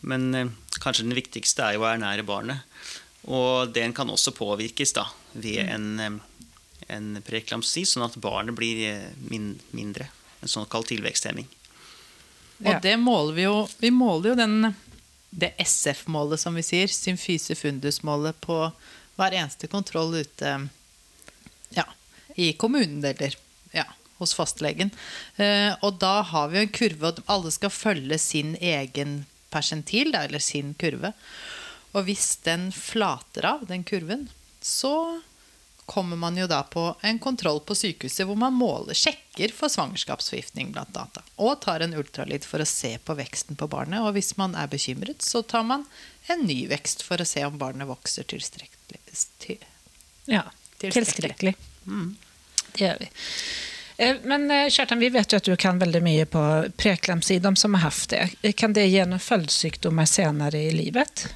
men 0.00 0.30
uh, 0.32 0.48
kanskje 0.80 1.04
den 1.04 1.18
viktigste 1.18 1.66
er 1.66 1.76
jo 1.76 1.84
å 1.84 1.90
ernære 1.90 2.24
barnet. 2.24 2.64
Og 3.28 3.72
den 3.74 3.92
kan 3.96 4.10
også 4.10 4.32
påvirkes 4.36 4.94
da, 4.96 5.04
ved 5.32 5.60
mm. 5.66 5.72
en, 5.74 6.20
en 6.88 7.08
preeklamsi, 7.26 7.84
sånn 7.84 8.06
at 8.06 8.16
barnet 8.22 8.56
blir 8.56 8.80
uh, 8.88 9.08
min, 9.28 9.52
mindre. 9.76 10.08
En 10.40 10.48
såkalt 10.48 10.88
tilveksthemming. 10.88 11.48
Og 12.64 12.80
det 12.84 12.96
måler 13.00 13.36
vi 13.36 13.44
jo 13.46 13.54
Vi 13.80 13.90
måler 13.92 14.32
jo 14.32 14.36
den, 14.36 14.74
det 15.30 15.52
SF-målet, 15.60 16.40
som 16.40 16.56
vi 16.56 16.64
sier, 16.64 16.92
symfyse 16.92 17.56
fundus-målet, 17.56 18.36
på 18.40 18.62
hver 19.20 19.36
eneste 19.36 19.68
kontroll 19.68 20.14
ute 20.16 20.52
ja, 21.76 21.86
i 22.40 22.52
kommunen 22.56 23.04
eller 23.04 23.36
ja, 23.76 23.84
hos 24.20 24.32
fastlegen. 24.36 24.92
Eh, 25.36 25.72
og 25.84 26.00
da 26.00 26.20
har 26.32 26.48
vi 26.52 26.62
en 26.62 26.72
kurve, 26.72 27.12
og 27.12 27.20
alle 27.28 27.52
skal 27.52 27.72
følge 27.72 28.18
sin 28.20 28.54
egen 28.56 29.24
persentil, 29.52 30.14
eller 30.16 30.42
sin 30.42 30.72
kurve. 30.80 31.12
Og 31.92 32.06
hvis 32.06 32.36
den 32.46 32.70
flater 32.72 33.46
av, 33.46 33.66
den 33.66 33.84
kurven, 33.84 34.28
så 34.60 35.20
kommer 35.90 36.16
man 36.16 36.36
jo 36.38 36.46
da 36.46 36.62
på 36.62 36.84
en 37.02 37.18
kontroll 37.18 37.58
på 37.66 37.74
sykehuset 37.74 38.22
hvor 38.28 38.36
man 38.38 38.54
måler, 38.54 38.94
sjekker 38.94 39.50
for 39.50 39.72
svangerskapsforgiftning 39.72 40.70
blant 40.70 40.92
data. 40.94 41.24
Og 41.42 41.56
tar 41.64 41.82
en 41.82 41.96
ultralyd 41.98 42.46
for 42.46 42.62
å 42.62 42.68
se 42.68 42.92
på 43.02 43.16
veksten 43.18 43.58
på 43.58 43.66
barnet. 43.72 43.98
Og 44.04 44.14
hvis 44.14 44.36
man 44.38 44.54
er 44.54 44.70
bekymret, 44.70 45.18
så 45.26 45.42
tar 45.42 45.66
man 45.66 45.82
en 46.30 46.44
ny 46.46 46.60
vekst 46.70 47.02
for 47.02 47.18
å 47.18 47.26
se 47.26 47.42
om 47.42 47.58
barnet 47.58 47.90
vokser 47.90 48.28
tilstrekkelig. 48.30 49.02
Til, 49.42 49.58
ja, 50.30 50.44
tilstrekkelig. 50.78 51.56
Mm. 51.90 52.14
Det 52.70 52.84
gjør 52.84 53.02
vi. 53.02 53.10
Eh, 53.96 54.22
men 54.30 54.46
eh, 54.50 54.68
Kjartan, 54.70 55.02
vi 55.02 55.10
vet 55.10 55.34
jo 55.34 55.42
at 55.42 55.50
du 55.50 55.56
kan 55.58 55.82
veldig 55.82 56.04
mye 56.06 56.30
på 56.30 56.46
preeklamsi, 56.78 57.42
de 57.42 57.56
som 57.58 57.74
har 57.74 57.88
hatt 57.90 58.06
det. 58.14 58.54
Kan 58.54 58.78
det 58.78 58.86
gi 58.86 59.02
noen 59.02 59.18
følgesykdommer 59.18 60.06
senere 60.06 60.62
i 60.70 60.70
livet? 60.70 61.26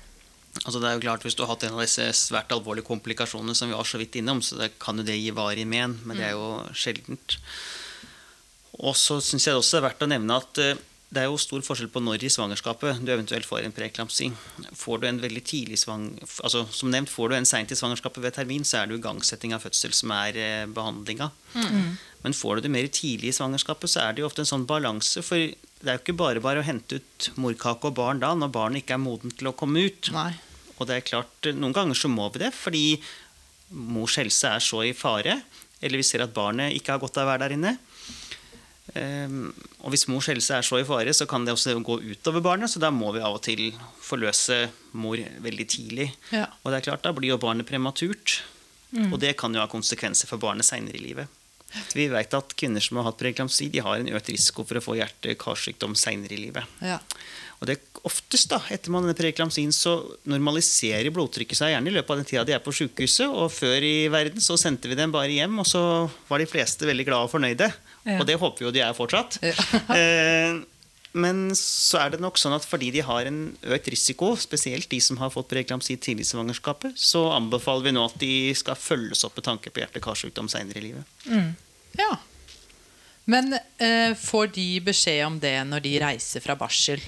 Altså 0.63 0.79
det 0.79 0.89
er 0.89 0.97
jo 0.97 1.03
klart 1.03 1.25
Hvis 1.27 1.35
du 1.35 1.43
har 1.43 1.51
hatt 1.51 1.65
en 1.67 1.77
av 1.77 1.83
disse 1.83 2.07
svært 2.17 2.53
alvorlige 2.55 2.87
komplikasjonene 2.87 3.57
som 3.59 3.71
vi 3.71 3.77
var 3.77 3.89
så 3.89 3.99
vidt 4.01 4.21
innom, 4.21 4.43
så 4.45 4.61
det 4.61 4.75
kan 4.83 4.99
jo 5.01 5.07
det 5.07 5.19
gi 5.19 5.33
varig 5.35 5.67
men, 5.69 5.99
men 6.07 6.21
det 6.21 6.31
er 6.31 6.37
jo 6.37 6.63
sjeldent. 6.77 7.39
Og 8.81 8.97
så 8.99 9.21
syns 9.23 9.47
jeg 9.47 9.59
også 9.59 9.77
det 9.77 9.83
er 9.83 9.89
verdt 9.89 10.05
å 10.07 10.11
nevne 10.11 10.39
at 10.41 10.61
eh, 10.63 10.79
det 11.15 11.23
er 11.23 11.29
jo 11.31 11.39
stor 11.39 11.63
forskjell 11.63 11.91
på 11.95 12.03
når 12.03 12.25
i 12.27 12.31
svangerskapet 12.33 13.03
du 13.05 13.13
eventuelt 13.13 13.47
får 13.47 13.67
en 13.67 13.75
preeklamsi. 13.75 14.31
Får 14.75 15.03
du 15.03 15.07
en 15.09 15.21
veldig 15.23 15.43
tidlig 15.47 15.79
svang... 15.85 16.09
Altså, 16.43 16.65
som 16.75 16.91
nevnt, 16.91 17.13
får 17.13 17.31
du 17.31 17.37
en 17.37 17.47
seint 17.49 17.71
i 17.71 17.79
svangerskapet 17.79 18.25
ved 18.25 18.35
termin, 18.35 18.67
så 18.67 18.81
er 18.81 18.89
det 18.89 18.97
jo 18.97 19.03
igangsetting 19.03 19.55
av 19.55 19.63
fødsel 19.63 19.95
som 19.95 20.15
er 20.17 20.41
eh, 20.41 20.65
behandlinga. 20.67 21.31
Mm. 21.55 21.95
Men 22.25 22.35
får 22.35 22.57
du 22.57 22.65
det 22.65 22.73
mer 22.75 22.89
tidlig 22.89 23.31
i 23.31 23.37
svangerskapet, 23.37 23.93
så 23.93 24.03
er 24.03 24.17
det 24.17 24.25
jo 24.25 24.31
ofte 24.31 24.43
en 24.43 24.51
sånn 24.51 24.67
balanse. 24.67 25.23
For 25.23 25.55
det 25.85 25.93
er 25.93 25.99
jo 25.99 26.03
ikke 26.07 26.17
bare 26.19 26.43
bare 26.45 26.63
å 26.63 26.67
hente 26.67 26.99
ut 26.99 27.29
morkake 27.41 27.91
og 27.91 27.97
barn 27.99 28.23
da, 28.23 28.33
når 28.37 28.53
barnet 28.55 28.83
ikke 28.83 28.97
er 28.97 29.05
modent 29.05 29.37
til 29.39 29.51
å 29.51 29.57
komme 29.57 29.85
ut. 29.85 30.11
Nei. 30.15 30.33
Og 30.79 30.89
det 30.89 30.97
er 30.97 31.07
klart, 31.07 31.51
noen 31.55 31.75
ganger 31.77 31.99
så 31.99 32.11
må 32.11 32.27
vi 32.35 32.43
det, 32.43 32.51
fordi 32.57 32.87
mors 33.75 34.17
helse 34.21 34.57
er 34.57 34.65
så 34.65 34.83
i 34.87 34.95
fare. 34.97 35.39
Eller 35.85 36.01
vi 36.01 36.07
ser 36.07 36.25
at 36.25 36.35
barnet 36.35 36.75
ikke 36.75 36.95
har 36.95 37.03
godt 37.03 37.21
av 37.21 37.29
å 37.29 37.33
være 37.33 37.45
der 37.45 37.57
inne. 37.59 37.77
Um, 38.95 39.49
og 39.81 39.95
hvis 39.95 40.07
mors 40.13 40.29
helse 40.31 40.57
er 40.57 40.67
så 40.67 40.79
i 40.81 40.87
fare, 40.87 41.13
så 41.17 41.27
kan 41.31 41.47
det 41.47 41.55
også 41.55 41.77
gå 41.85 41.99
utover 42.05 42.45
barnet. 42.45 42.73
Så 42.73 42.83
da 42.83 42.91
må 42.95 43.13
vi 43.15 43.23
av 43.25 43.39
og 43.39 43.45
til 43.45 43.69
forløse 44.03 44.65
mor 44.99 45.21
veldig 45.45 45.69
tidlig. 45.71 46.11
Ja. 46.35 46.49
Og 46.63 46.73
det 46.73 46.81
er 46.81 46.89
klart, 46.91 47.05
da 47.07 47.15
blir 47.17 47.35
jo 47.35 47.41
barnet 47.43 47.69
prematurt. 47.69 48.41
Mm. 48.95 49.11
Og 49.13 49.19
det 49.23 49.35
kan 49.41 49.55
jo 49.55 49.63
ha 49.63 49.71
konsekvenser 49.71 50.31
for 50.31 50.43
barnet 50.43 50.67
seinere 50.67 50.99
i 50.99 51.07
livet. 51.07 51.41
Vi 51.95 52.07
vet 52.11 52.35
at 52.37 52.55
kvinner 52.59 52.83
som 52.83 53.01
har 53.01 53.09
hatt 53.09 53.19
preeklamsi, 53.19 53.71
de 53.73 53.83
har 53.83 53.99
en 53.99 54.11
økt 54.15 54.31
risiko 54.31 54.67
for 54.67 54.79
å 54.79 54.85
få 54.85 54.99
hjerte-karsykdom 54.99 55.97
seinere 55.99 56.37
i 56.37 56.43
livet. 56.47 56.77
Ja. 56.85 57.01
Og 57.61 57.69
det 57.71 57.79
oftest 58.05 58.51
da, 58.53 58.59
etter 58.75 58.93
man 58.93 59.07
denne 59.07 59.17
preeklamsien 59.17 59.73
så 59.73 59.95
normaliserer 60.29 61.09
blodtrykket 61.15 61.59
seg 61.59 61.73
gjerne 61.73 61.91
i 61.91 61.95
løpet 61.95 62.13
av 62.13 62.21
den 62.21 62.29
tida 62.29 62.45
de 62.47 62.57
er 62.57 62.63
på 62.63 62.75
sykehuset. 62.77 63.31
Og 63.31 63.49
før 63.55 63.87
i 63.87 63.95
verden 64.13 64.43
så 64.45 64.59
sendte 64.61 64.91
vi 64.91 64.99
dem 64.99 65.15
bare 65.15 65.33
hjem, 65.33 65.57
og 65.63 65.69
så 65.69 65.83
var 66.29 66.43
de 66.43 66.51
fleste 66.51 66.87
veldig 66.89 67.09
glade 67.09 67.29
og 67.29 67.33
fornøyde. 67.33 67.71
Ja. 68.05 68.19
Og 68.19 68.29
det 68.29 68.37
håper 68.43 68.61
vi 68.61 68.69
jo 68.69 68.75
de 68.75 68.85
er 68.85 68.97
fortsatt. 68.97 69.41
Ja. 69.43 69.57
men 71.15 71.53
så 71.55 72.01
er 72.03 72.15
det 72.15 72.23
nok 72.23 72.39
sånn 72.41 72.57
at 72.57 72.67
fordi 72.67 72.89
de 72.97 73.03
har 73.07 73.29
en 73.29 73.41
økt 73.77 73.89
risiko, 73.95 74.33
spesielt 74.41 74.89
de 74.91 74.99
som 75.05 75.21
har 75.21 75.31
fått 75.31 75.47
preeklamsi 75.53 75.95
tidlig 75.97 76.27
i 76.27 76.31
svangerskapet, 76.33 76.99
så 76.99 77.29
anbefaler 77.37 77.87
vi 77.87 77.93
nå 77.95 78.07
at 78.09 78.17
de 78.19 78.35
skal 78.59 78.79
følges 78.79 79.23
opp 79.27 79.39
med 79.39 79.47
tanke 79.47 79.71
på 79.71 79.85
hjerte-karsykdom 79.85 80.51
seinere 80.51 80.83
i 80.83 80.89
livet. 80.89 81.13
Mm. 81.31 81.53
Ja. 82.01 82.11
Men 83.31 83.55
eh, 83.55 84.13
får 84.19 84.51
de 84.59 84.67
beskjed 84.85 85.23
om 85.29 85.39
det 85.41 85.55
når 85.71 85.87
de 85.87 85.95
reiser 86.03 86.43
fra 86.45 86.59
barsel? 86.59 87.03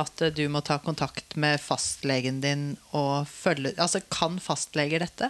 At 0.00 0.24
eh, 0.24 0.32
du 0.32 0.46
må 0.48 0.64
ta 0.64 0.78
kontakt 0.80 1.36
med 1.36 1.60
fastlegen 1.60 2.40
din 2.40 2.64
og 2.96 3.28
følge 3.28 3.74
Altså, 3.76 4.00
kan 4.08 4.40
fastleger 4.40 5.04
dette? 5.04 5.28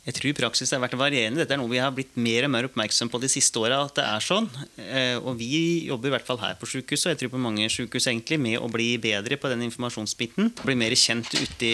Jeg 0.00 0.16
tror 0.16 0.36
praksis 0.38 0.70
har 0.72 0.80
vært 0.80 0.96
varierende. 0.96 1.42
Dette 1.42 1.52
er 1.52 1.60
noe 1.60 1.68
vi 1.68 1.80
har 1.80 1.92
blitt 1.92 2.14
mer 2.16 2.46
og 2.46 2.52
mer 2.54 2.66
oppmerksom 2.70 3.10
på 3.12 3.20
de 3.20 3.28
siste 3.28 3.60
åra. 3.60 3.82
at 3.84 3.98
det 3.98 4.06
er 4.06 4.24
sånn. 4.24 4.48
Eh, 4.80 5.16
og 5.20 5.36
vi 5.36 5.86
jobber 5.90 6.08
i 6.08 6.14
hvert 6.14 6.26
fall 6.26 6.40
her 6.40 6.56
på 6.56 6.68
sykehuset, 6.72 7.10
og 7.10 7.12
jeg 7.12 7.20
tror 7.20 7.34
på 7.34 7.42
mange 7.44 7.68
sykehus 7.68 8.08
egentlig, 8.08 8.40
med 8.40 8.56
å 8.58 8.70
bli 8.72 8.94
bedre 8.96 9.36
på 9.36 9.52
den 9.52 9.66
informasjonsbiten. 9.68 10.54
Bli 10.64 10.76
mer 10.80 10.96
kjent 10.96 11.28
ute, 11.36 11.72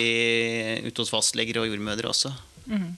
ut 0.88 0.98
hos 0.98 1.14
fastleger 1.14 1.62
og 1.62 1.70
jordmødre 1.70 2.10
også. 2.10 2.34
Mm. 2.66 2.96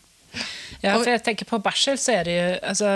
Ja, 0.81 0.95
for 0.97 1.11
jeg 1.11 1.25
tenker 1.27 1.49
på 1.49 1.61
barsel, 1.61 1.99
så 2.01 2.19
er 2.19 2.29
det 2.29 2.35
jo 2.37 2.49
altså, 2.71 2.91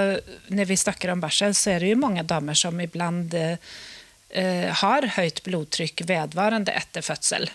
Når 0.53 0.69
vi 0.69 0.77
snakker 0.77 1.13
om 1.13 1.21
barsel, 1.21 1.55
så 1.57 1.75
er 1.75 1.85
det 1.85 1.93
jo 1.93 2.01
mange 2.01 2.25
damer 2.29 2.57
som 2.57 2.81
iblant 2.81 3.35
eh, 3.37 4.69
har 4.81 5.09
høyt 5.19 5.43
blodtrykk 5.45 6.05
vedvarende 6.09 6.73
etter 6.81 7.05
fødsel. 7.05 7.51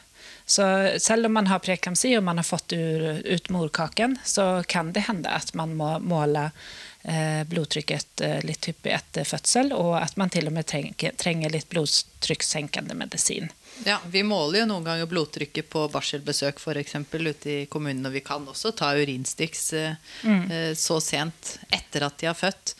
Så 0.49 0.91
selv 0.99 1.25
om 1.25 1.33
man 1.33 1.47
har 1.51 1.59
preeklamsi 1.59 2.13
og 2.15 2.23
man 2.23 2.39
har 2.39 2.45
fått 2.47 2.71
ut 2.73 3.49
morkaken, 3.51 4.15
så 4.23 4.63
kan 4.67 4.93
det 4.95 5.03
hende 5.09 5.27
at 5.27 5.49
man 5.59 5.73
må 5.75 5.89
måle 5.99 6.45
eh, 7.03 7.41
blodtrykket 7.49 8.21
eh, 8.23 8.37
litt 8.47 8.69
hyppig 8.69 8.93
etter 8.95 9.25
fødsel, 9.27 9.73
og 9.75 9.97
at 9.99 10.15
man 10.15 10.31
til 10.31 10.47
og 10.47 10.53
med 10.55 10.69
trenger 11.19 11.51
litt 11.51 11.67
blodtrykkssenkende 11.67 12.95
medisin. 12.95 13.51
Ja, 13.83 13.97
Vi 14.07 14.21
måler 14.23 14.61
jo 14.61 14.69
noen 14.69 14.87
ganger 14.87 15.09
blodtrykket 15.11 15.67
på 15.73 15.83
barselbesøk 15.91 16.61
for 16.63 16.79
eksempel, 16.79 17.27
ute 17.27 17.51
i 17.51 17.65
kommunen. 17.67 18.07
Og 18.07 18.15
vi 18.15 18.21
kan 18.23 18.47
også 18.47 18.71
ta 18.71 18.93
urinstiks 18.95 19.65
eh, 19.75 19.97
mm. 20.23 20.45
så 20.79 21.01
sent 21.03 21.57
etter 21.75 22.05
at 22.07 22.15
de 22.21 22.29
har 22.29 22.37
født. 22.39 22.71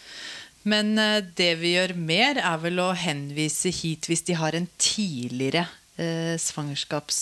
Men 0.67 0.95
det 1.35 1.51
vi 1.59 1.73
gjør 1.75 1.93
mer, 1.99 2.39
er 2.39 2.63
vel 2.63 2.79
å 2.79 2.93
henvise 2.95 3.75
hit 3.75 4.07
hvis 4.07 4.23
de 4.27 4.39
har 4.39 4.55
en 4.55 4.69
tidligere 4.79 5.65
eh, 5.99 6.39
svangerskaps 6.39 7.19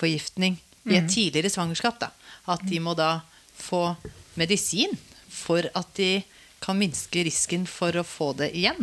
forgiftning 0.00 0.58
i 0.88 0.96
et 0.96 1.06
mm. 1.06 1.12
tidligere 1.12 1.52
svangerskap. 1.52 2.00
Da. 2.00 2.10
At 2.50 2.64
de 2.66 2.80
må 2.82 2.96
da 2.98 3.20
få 3.60 3.94
medisin 4.40 4.96
for 5.30 5.68
at 5.76 5.94
de 5.98 6.22
kan 6.60 6.76
minske 6.76 7.24
risken 7.24 7.66
for 7.68 7.96
å 7.96 8.06
få 8.06 8.32
det 8.36 8.50
igjen. 8.56 8.82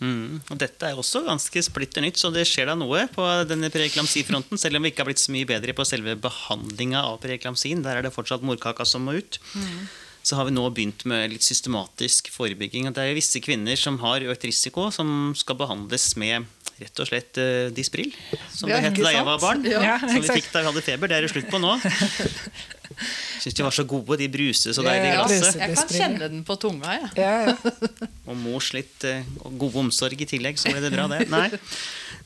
Mm. 0.00 0.40
Og 0.48 0.56
dette 0.60 0.88
er 0.88 0.96
også 0.96 1.20
ganske 1.26 1.62
splitter 1.64 2.04
nytt, 2.04 2.16
så 2.20 2.30
det 2.32 2.46
skjer 2.48 2.70
da 2.70 2.76
noe 2.78 3.04
på 3.12 3.24
denne 3.48 3.68
preeklamsifronten. 3.72 4.60
Selv 4.60 4.78
om 4.78 4.86
vi 4.86 4.92
ikke 4.92 5.04
har 5.04 5.10
blitt 5.10 5.22
så 5.22 5.34
mye 5.34 5.48
bedre 5.48 5.74
på 5.76 5.84
selve 5.88 6.16
behandlinga 6.20 7.02
av 7.04 7.20
preeklamsien. 7.24 7.82
Der 7.84 8.00
er 8.00 8.06
det 8.06 8.14
fortsatt 8.14 8.44
morkaka 8.46 8.86
som 8.88 9.04
må 9.06 9.18
ut. 9.20 9.40
Mm. 9.52 9.82
Så 10.22 10.36
har 10.36 10.46
vi 10.46 10.52
nå 10.52 10.66
begynt 10.74 11.06
med 11.08 11.32
litt 11.32 11.44
systematisk 11.44 12.28
forebygging. 12.34 12.90
Det 12.92 13.04
er 13.04 13.16
visse 13.16 13.40
kvinner 13.42 13.78
som 13.80 13.96
har 14.02 14.26
økt 14.28 14.44
risiko, 14.48 14.90
som 14.94 15.32
skal 15.38 15.56
behandles 15.60 16.12
med 16.20 16.48
rett 16.80 17.00
og 17.02 17.08
slett 17.08 17.38
uh, 17.40 17.68
Dispril, 17.76 18.12
som 18.54 18.70
det 18.70 18.78
het 18.80 18.96
da 18.96 19.12
jeg 19.12 19.24
var 19.26 19.40
barn. 19.42 19.64
Ja. 19.68 19.98
som 20.00 20.16
vi 20.16 20.36
fikk 20.40 20.50
da 20.52 20.62
vi 20.62 20.70
hadde 20.70 20.84
feber. 20.84 21.10
Det 21.10 21.18
er 21.18 21.26
det 21.26 21.32
slutt 21.32 21.50
på 21.52 21.60
nå. 21.60 21.74
Syns 23.40 23.56
de 23.56 23.64
var 23.64 23.74
så 23.74 23.84
gode, 23.88 24.18
de 24.20 24.28
bruser 24.32 24.74
så 24.76 24.84
deilig 24.84 25.12
i 25.12 25.16
glasset. 25.16 25.60
Jeg 25.60 25.76
kan 25.76 25.92
kjenne 25.94 26.28
den 26.32 26.42
på 26.44 26.56
tunga, 26.60 26.96
jeg. 26.96 27.10
Ja. 27.20 27.54
og 28.28 28.36
mors 28.40 28.72
litt 28.76 29.06
uh, 29.08 29.24
god 29.60 29.80
omsorg 29.84 30.20
i 30.20 30.28
tillegg, 30.28 30.60
så 30.60 30.72
ble 30.72 30.84
det 30.84 30.92
bra, 30.94 31.06
det. 31.12 31.24
Nei. 31.32 31.48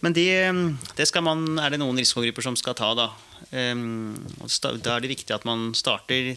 Men 0.05 0.17
de, 0.17 0.27
det 0.99 1.09
man, 1.25 1.47
er 1.63 1.75
det 1.75 1.83
noen 1.83 1.99
risikogrupper 2.01 2.47
som 2.47 2.59
skal 2.59 2.79
ta, 2.79 2.91
da. 2.99 3.11
Um, 3.55 4.15
da 4.63 4.97
er 4.97 5.05
det 5.05 5.15
viktig 5.15 5.35
at 5.35 5.47
man 5.49 5.73
starter 5.79 6.35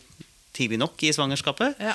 tidlig 0.58 0.80
nok 0.82 1.04
i 1.06 1.14
svangerskapet. 1.16 1.78
Ja. 1.80 1.94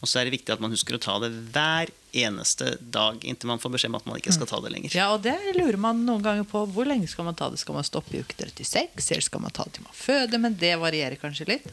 Og 0.00 0.08
så 0.10 0.20
er 0.20 0.28
det 0.28 0.34
viktig 0.34 0.52
at 0.52 0.60
man 0.60 0.72
husker 0.74 0.96
å 0.96 1.00
ta 1.00 1.16
det 1.22 1.30
hver 1.54 1.90
eneste 2.14 2.74
dag 2.78 3.22
inntil 3.26 3.48
man 3.48 3.60
får 3.62 3.72
beskjed 3.74 3.90
om 3.90 3.96
at 3.98 4.06
man 4.06 4.18
ikke 4.20 4.34
skal 4.36 4.48
ta 4.50 4.58
det 4.62 4.70
lenger. 4.74 4.92
Ja, 4.94 5.06
og 5.14 5.22
det 5.24 5.34
lurer 5.56 5.78
man 5.80 6.02
noen 6.06 6.22
ganger 6.22 6.46
på. 6.48 6.62
Hvor 6.74 6.86
lenge 6.88 7.08
skal 7.10 7.26
man 7.26 7.38
ta 7.38 7.48
det? 7.50 7.58
Skal 7.62 7.78
man 7.78 7.86
stoppe 7.86 8.14
i 8.14 8.20
uke 8.22 8.36
36, 8.36 9.08
eller 9.14 9.24
skal 9.24 9.42
man 9.42 9.54
ta 9.54 9.66
det 9.66 9.78
til 9.78 9.86
man 9.86 9.96
føder? 9.96 10.42
Men 10.42 10.58
det 10.60 10.74
varierer 10.82 11.18
kanskje 11.20 11.48
litt? 11.54 11.66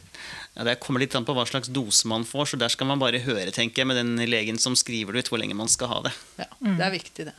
Ja, 0.56 0.64
Det 0.64 0.78
kommer 0.82 1.04
litt 1.04 1.14
an 1.18 1.28
på 1.28 1.36
hva 1.36 1.44
slags 1.48 1.70
dose 1.70 2.08
man 2.10 2.24
får, 2.28 2.52
så 2.52 2.60
der 2.60 2.72
skal 2.72 2.88
man 2.90 3.02
bare 3.02 3.20
høre, 3.22 3.52
tenker 3.54 3.82
jeg, 3.82 3.90
med 3.92 4.00
den 4.00 4.16
legen 4.30 4.58
som 4.58 4.76
skriver 4.78 5.12
det 5.12 5.26
ut, 5.26 5.32
hvor 5.32 5.42
lenge 5.42 5.58
man 5.58 5.70
skal 5.70 5.92
ha 5.92 6.00
det. 6.08 6.14
Ja, 6.40 6.48
det 6.64 6.86
er 6.88 6.94
viktig, 6.96 7.28
det. 7.30 7.36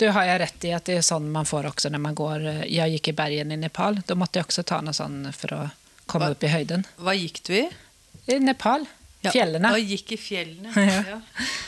Du 0.00 0.08
har 0.10 0.26
jeg 0.26 0.40
rett 0.42 0.64
i 0.66 0.72
at 0.74 0.88
det 0.88 0.98
er 0.98 1.06
sånn 1.06 1.26
man 1.32 1.46
får 1.46 1.68
også 1.68 1.90
når 1.92 2.00
man 2.02 2.16
går 2.18 2.44
Jeg 2.66 2.96
gikk 2.96 3.12
i 3.12 3.16
bergen 3.18 3.52
i 3.54 3.58
Nepal. 3.60 4.00
Da 4.06 4.16
måtte 4.18 4.40
jeg 4.40 4.48
også 4.48 4.64
ta 4.66 4.80
noe 4.82 4.96
sånn 4.96 5.28
for 5.36 5.54
å 5.54 5.60
komme 6.10 6.28
hva, 6.30 6.34
opp 6.34 6.44
i 6.44 6.50
høyden. 6.50 6.86
Hva 6.98 7.14
gikk 7.16 7.42
du 7.46 7.52
i? 7.60 7.64
I 8.26 8.38
Nepal. 8.40 8.86
Fjellene. 9.24 9.70
Ja, 9.70 9.78
og 9.78 9.92
gikk 9.94 10.14
i 10.16 10.20
fjellene. 10.20 10.72
Ja. 10.94 11.18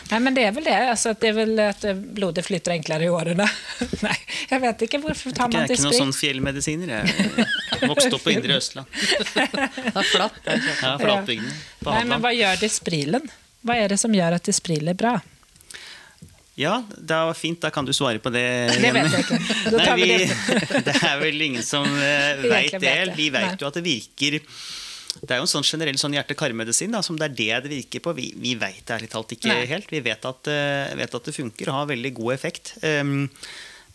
Nei, 0.07 0.19
men 0.23 0.37
det 0.37 0.45
er 0.47 0.53
vel 0.55 0.67
det. 0.69 0.75
Altså, 0.93 1.17
det 1.19 1.33
er 1.33 1.35
vel 1.35 1.61
at 1.65 1.83
blodet 2.15 2.45
flyter 2.47 2.77
enklere 2.77 3.09
i 3.09 3.11
årene. 3.11 3.47
Nei, 4.07 4.17
jeg 4.53 4.63
vet 4.63 4.85
ikke 4.87 5.01
hvorfor 5.03 5.35
tar 5.35 5.51
man 5.51 5.65
det 5.65 5.75
Jeg 5.75 5.81
er 5.81 5.81
ikke 5.81 5.87
noen 5.89 5.99
sånn 6.05 6.15
fjellmedisiner. 6.15 6.93
Jeg 6.93 7.91
vokste 7.91 8.13
opp 8.15 8.23
på 8.23 8.35
Indre 8.37 8.61
Østland. 8.61 8.87
Det 9.35 9.91
er 9.91 10.07
flatt. 10.13 10.39
Ja, 10.47 10.93
flatbygdene. 11.01 11.57
Nei, 11.89 12.05
men 12.13 12.23
hva 12.23 12.33
gjør 12.37 12.63
Disprilen? 12.63 13.27
Hva 13.67 13.81
er 13.83 13.91
det 13.91 13.99
som 13.99 14.15
gjør 14.15 14.39
at 14.39 14.47
Dispril 14.47 14.93
er 14.93 14.99
bra? 14.99 15.17
Ja, 16.57 16.79
det 16.89 17.19
var 17.29 17.35
fint. 17.37 17.61
Da 17.61 17.75
kan 17.75 17.85
du 17.85 17.93
svare 17.97 18.23
på 18.23 18.31
det. 18.33 18.47
Det 18.79 18.95
vet 18.95 19.13
jeg 19.13 19.27
ikke. 19.27 19.43
Nei, 19.75 19.97
vi, 20.01 20.81
det 20.87 20.95
er 21.03 21.19
vel 21.21 21.47
ingen 21.51 21.67
som 21.67 21.85
uh, 21.85 22.47
veit 22.47 22.79
det. 22.79 22.99
Vi 23.19 23.33
vet 23.35 23.61
jo 23.61 23.69
at 23.69 23.77
det 23.81 23.85
virker 23.85 24.39
det 25.23 25.35
er 25.35 25.41
jo 25.41 25.47
en 25.47 25.51
sånn 25.51 25.67
generell 25.67 25.99
sånn 26.01 26.17
hjerte-kar-medisin 26.17 26.97
som 27.07 27.19
det 27.19 27.31
er 27.31 27.37
det 27.37 27.67
det 27.67 27.73
virker 27.73 28.05
på. 28.05 28.15
Vi, 28.19 28.31
vi 28.41 28.55
veit 28.61 28.91
ærlig 28.93 29.11
talt 29.13 29.33
ikke 29.37 29.53
Nei. 29.53 29.67
helt. 29.71 29.91
Vi 29.93 30.03
vet 30.05 30.29
at, 30.29 30.51
uh, 30.51 30.95
vet 30.99 31.19
at, 31.19 31.29
det 31.29 31.37
funker 31.37 31.71
og 31.71 31.81
har 31.81 31.93
veldig 31.93 32.13
god 32.19 32.35
effekt. 32.37 32.75
Um, 32.83 33.29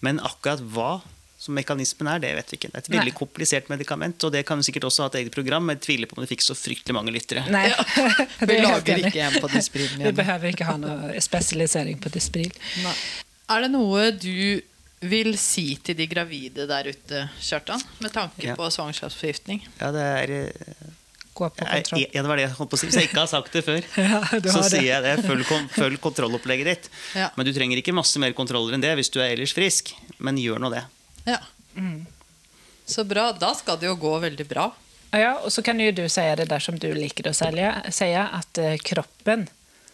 men 0.02 0.22
akkurat 0.26 0.64
hva 0.74 0.94
som 1.42 1.56
mekanismen 1.58 2.06
er, 2.06 2.20
det 2.22 2.36
vet 2.38 2.52
vi 2.54 2.58
ikke. 2.60 2.70
Det 2.70 2.78
er 2.78 2.84
et 2.84 2.92
veldig 2.94 3.14
Nei. 3.14 3.18
komplisert 3.18 3.70
medikament, 3.72 4.26
og 4.28 4.34
det 4.36 4.44
kan 4.46 4.60
vi 4.62 4.68
sikkert 4.68 4.86
også 4.92 5.08
ha 5.08 5.10
et 5.10 5.24
eget 5.24 5.34
program. 5.34 5.66
Men 5.66 5.80
jeg 5.80 5.88
tviler 5.88 6.10
på 6.10 6.18
om 6.18 6.22
det 6.22 6.30
fikk 6.30 6.46
så 6.46 6.58
fryktelig 6.58 6.94
mange 6.94 7.14
lyttere. 7.16 7.48
Nei, 7.54 7.66
vi 8.50 8.60
lager 8.62 9.02
ikke 9.08 9.26
en 9.26 9.40
på 9.42 9.50
Dispril. 9.56 9.90
Vi 10.04 10.14
behøver 10.22 10.54
ikke 10.54 10.70
ha 10.70 10.78
noe 10.82 11.24
spesialisering 11.24 12.02
på 12.02 12.14
Dispril. 12.14 12.54
Nei. 12.86 12.98
Er 13.52 13.66
det 13.66 13.72
noe 13.74 14.12
du 14.14 14.62
vil 15.02 15.34
si 15.42 15.66
til 15.82 15.98
de 15.98 16.06
gravide 16.06 16.68
der 16.70 16.92
ute, 16.94 17.26
Kjartan, 17.42 17.82
med 18.04 18.14
tanke 18.14 18.52
ja. 18.52 18.56
på 18.58 18.70
svangerskapsforgiftning? 18.70 19.64
Ja, 19.80 19.90
det 19.96 20.06
er 20.06 20.36
gå 21.34 21.50
på 21.50 21.66
kontroll. 21.66 22.04
Ja, 22.04 22.22
det 22.22 22.30
var 22.30 22.40
det 22.40 22.46
jeg 22.46 22.56
holdt 22.58 22.72
på 22.72 22.78
å 22.78 22.82
si. 22.82 22.90
Hvis 22.90 23.00
jeg 23.00 23.10
ikke 23.10 23.22
har 23.24 23.32
sagt 23.32 23.56
det 23.56 23.64
før, 23.66 23.80
ja, 24.04 24.22
så 24.52 24.64
sier 24.68 24.88
jeg 24.88 25.06
det. 25.06 25.16
Følg, 25.26 25.46
følg 25.76 26.02
kontrollopplegget 26.04 26.72
ditt. 26.72 26.90
Ja. 27.18 27.30
Men 27.38 27.48
du 27.48 27.54
trenger 27.56 27.82
ikke 27.82 27.96
masse 27.96 28.22
mer 28.22 28.36
kontroller 28.38 28.78
enn 28.78 28.84
det 28.84 28.94
hvis 29.00 29.12
du 29.14 29.20
er 29.22 29.34
ellers 29.36 29.56
frisk. 29.58 29.94
Men 30.20 30.40
gjør 30.42 30.62
nå 30.64 30.74
det. 30.74 30.86
Ja. 31.30 31.40
Mm. 31.76 32.04
Så 32.86 33.06
bra. 33.08 33.32
Da 33.38 33.54
skal 33.58 33.80
det 33.82 33.90
jo 33.90 33.98
gå 34.00 34.14
veldig 34.24 34.48
bra. 34.50 34.72
Ja, 35.12 35.34
og 35.44 35.52
så 35.52 35.64
kan 35.64 35.80
jo 35.80 35.92
du 35.92 36.06
si 36.12 36.24
det 36.40 36.48
dersom 36.48 36.78
du 36.80 36.88
liker 36.96 37.28
å 37.28 37.34
si, 37.36 38.12
at 38.16 38.62
eh, 38.64 38.78
kroppen 38.80 39.50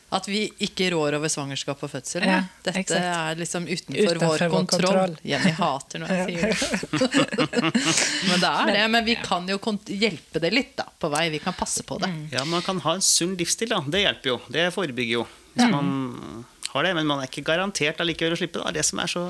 at 0.09 0.27
vi 0.29 0.45
ikke 0.63 0.87
rår 0.93 1.17
over 1.17 1.27
svangerskap 1.31 1.81
og 1.83 1.91
fødsel. 1.91 2.23
Ja, 2.23 2.37
Dette 2.63 2.79
exakt. 2.79 3.03
er 3.03 3.39
liksom 3.41 3.65
utenfor, 3.67 3.97
utenfor 3.97 4.21
vår, 4.23 4.43
vår 4.43 4.53
kontroll. 4.53 4.85
kontroll. 4.85 5.17
Jenny 5.27 5.51
hater 5.57 6.03
når 6.03 6.13
jeg 6.13 6.27
sier 6.29 6.45
det. 6.47 7.57
men 8.29 8.39
det 8.39 8.51
er 8.51 8.71
det. 8.71 8.85
Men 8.93 9.07
vi 9.09 9.17
kan 9.19 9.51
jo 9.51 9.59
hjelpe 9.91 10.43
det 10.43 10.53
litt 10.55 10.77
da, 10.79 10.87
på 10.87 11.11
vei. 11.11 11.25
Vi 11.33 11.41
kan 11.43 11.57
passe 11.59 11.83
på 11.83 11.99
det. 11.99 12.07
Mm. 12.13 12.23
Ja, 12.31 12.45
Man 12.47 12.63
kan 12.63 12.79
ha 12.87 12.95
en 12.95 13.03
sunn 13.03 13.35
livsstil. 13.39 13.73
da. 13.75 13.81
Det 13.83 14.05
hjelper 14.05 14.35
jo. 14.35 14.39
Det 14.47 14.69
forebygger 14.77 15.19
jo. 15.19 15.27
Hvis 15.57 15.71
man 15.73 15.91
har 16.71 16.83
det, 16.87 16.95
Men 16.95 17.07
man 17.07 17.19
er 17.19 17.27
ikke 17.27 17.43
garantert 17.43 17.99
allikevel 17.99 18.37
å 18.37 18.39
slippe. 18.39 18.63
Det 18.63 18.71
er 18.71 18.79
det 18.79 18.87
som 18.87 19.03
er 19.03 19.11
så 19.11 19.27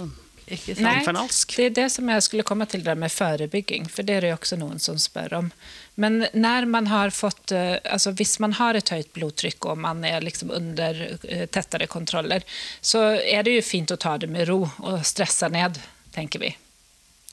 Nei, 0.47 1.01
det 1.03 1.63
er 1.65 1.73
det 1.75 1.89
som 1.91 2.07
jeg 2.07 2.23
skulle 2.23 2.45
komme 2.47 2.63
til 2.71 2.79
der 2.85 2.95
med 2.95 3.11
forebygging, 3.11 3.89
for 3.91 4.07
det 4.07 4.13
er 4.15 4.23
det 4.23 4.29
jo 4.31 4.37
også 4.37 4.55
noen 4.55 4.79
som 4.79 4.95
spør 4.95 5.33
om. 5.41 5.49
Men 5.97 6.27
når 6.33 6.67
man 6.69 6.87
har 6.91 7.09
fått, 7.09 7.51
eh, 7.51 7.77
altså 7.89 8.11
hvis 8.13 8.35
man 8.43 8.53
har 8.59 8.77
et 8.77 8.89
høyt 8.93 9.09
blodtrykk 9.15 9.65
og 9.71 9.79
man 9.81 10.03
er 10.05 10.21
liksom 10.21 10.51
under 10.53 10.99
eh, 11.25 11.47
tettere 11.49 11.87
kontroller, 11.89 12.45
så 12.81 13.01
er 13.17 13.47
det 13.47 13.55
jo 13.55 13.63
fint 13.65 13.93
å 13.93 13.97
ta 13.97 14.13
det 14.21 14.29
med 14.29 14.45
ro 14.49 14.59
og 14.67 15.01
stresse 15.07 15.49
ned, 15.49 15.79
tenker 16.13 16.43
vi. 16.45 16.53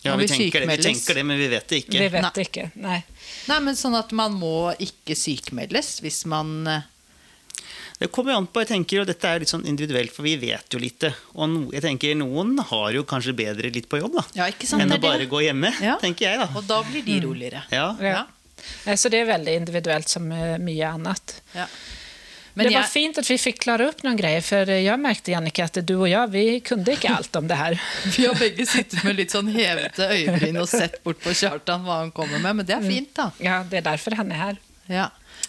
Ja, 0.05 0.16
vi, 0.16 0.29
tenker 0.29 0.64
det, 0.64 0.68
vi 0.68 0.83
tenker 0.85 1.20
det, 1.20 1.27
men 1.29 1.38
vi 1.40 1.50
vet 1.53 1.68
det 1.68 1.83
ikke. 1.85 2.00
Vi 2.00 2.09
vet 2.12 2.24
Nei. 2.24 2.42
ikke, 2.44 2.64
Nei. 2.81 2.98
Nei, 3.48 3.61
men 3.64 3.77
Sånn 3.77 3.96
at 3.96 4.12
man 4.16 4.35
må 4.37 4.72
ikke 4.81 5.16
sykemeldes 5.16 5.98
hvis 6.05 6.24
man 6.29 6.59
eh, 6.68 6.90
det 8.00 8.09
kommer 8.12 8.35
an 8.35 8.48
på, 8.50 8.61
jeg 8.64 8.72
tenker, 8.72 9.00
og 9.00 9.09
Dette 9.09 9.29
er 9.29 9.44
litt 9.44 9.53
sånn 9.53 9.64
individuelt, 9.70 10.12
for 10.12 10.27
vi 10.27 10.35
vet 10.40 10.72
jo 10.72 10.81
lite. 10.83 11.12
Og 11.38 11.48
no, 11.48 11.66
jeg 11.72 11.85
tenker 11.85 12.16
Noen 12.18 12.57
har 12.72 12.96
jo 12.96 13.05
kanskje 13.09 13.37
bedre 13.38 13.70
litt 13.72 13.87
på 13.88 14.00
jobb 14.00 14.16
da, 14.18 14.24
ja, 14.40 14.48
sant, 14.64 14.83
enn 14.83 14.96
å 14.96 14.98
bare 15.00 15.29
gå 15.31 15.44
hjemme. 15.44 15.70
Ja. 15.85 15.94
tenker 16.03 16.27
jeg 16.27 16.40
da. 16.42 16.48
Og 16.57 16.64
da 16.68 16.81
blir 16.88 17.05
de 17.07 17.20
roligere. 17.24 17.62
Ja. 17.72 17.92
ja. 18.03 18.24
Så 18.96 19.11
det 19.12 19.22
er 19.22 19.29
veldig 19.29 19.55
individuelt 19.62 20.11
som 20.11 20.27
mye 20.29 20.88
annet. 20.88 21.38
Ja. 21.55 21.68
Men 22.55 22.68
det 22.68 22.74
var 22.77 22.87
fint 22.87 23.18
at 23.18 23.27
vi 23.27 23.35
fikk 23.40 23.64
klare 23.64 23.88
opp 23.90 24.05
noen 24.07 24.18
greier, 24.18 24.42
for 24.44 24.68
jeg 24.70 24.98
merket 25.03 25.33
Jannike, 25.33 25.64
at 25.66 25.81
du 25.83 25.94
og 25.96 26.07
jeg 26.07 26.31
vi 26.31 26.44
kunne 26.62 26.94
ikke 26.94 27.11
alt 27.11 27.38
om 27.40 27.48
det 27.50 27.59
her. 27.59 27.74
vi 28.14 28.29
har 28.29 28.38
begge 28.38 28.66
sittet 28.70 29.03
med 29.03 29.18
litt 29.18 29.35
sånn 29.35 29.50
hevete 29.50 30.07
øyebryn 30.12 30.61
og 30.62 30.68
sett 30.70 31.00
bort 31.03 31.18
på 31.24 31.35
Kjartan 31.35 31.83
hva 31.87 31.98
han 32.05 32.12
kommer 32.14 32.38
med, 32.38 32.61
men 32.61 32.68
det 32.68 32.77
er 32.77 32.87
fint, 32.87 33.11
da. 33.16 33.33
Ja, 33.42 33.59
det 33.66 33.81
er 33.81 33.88
derfor 33.88 34.14
han 34.20 34.31
er 34.31 34.42
her. 34.44 34.61
Ja. 34.87 35.09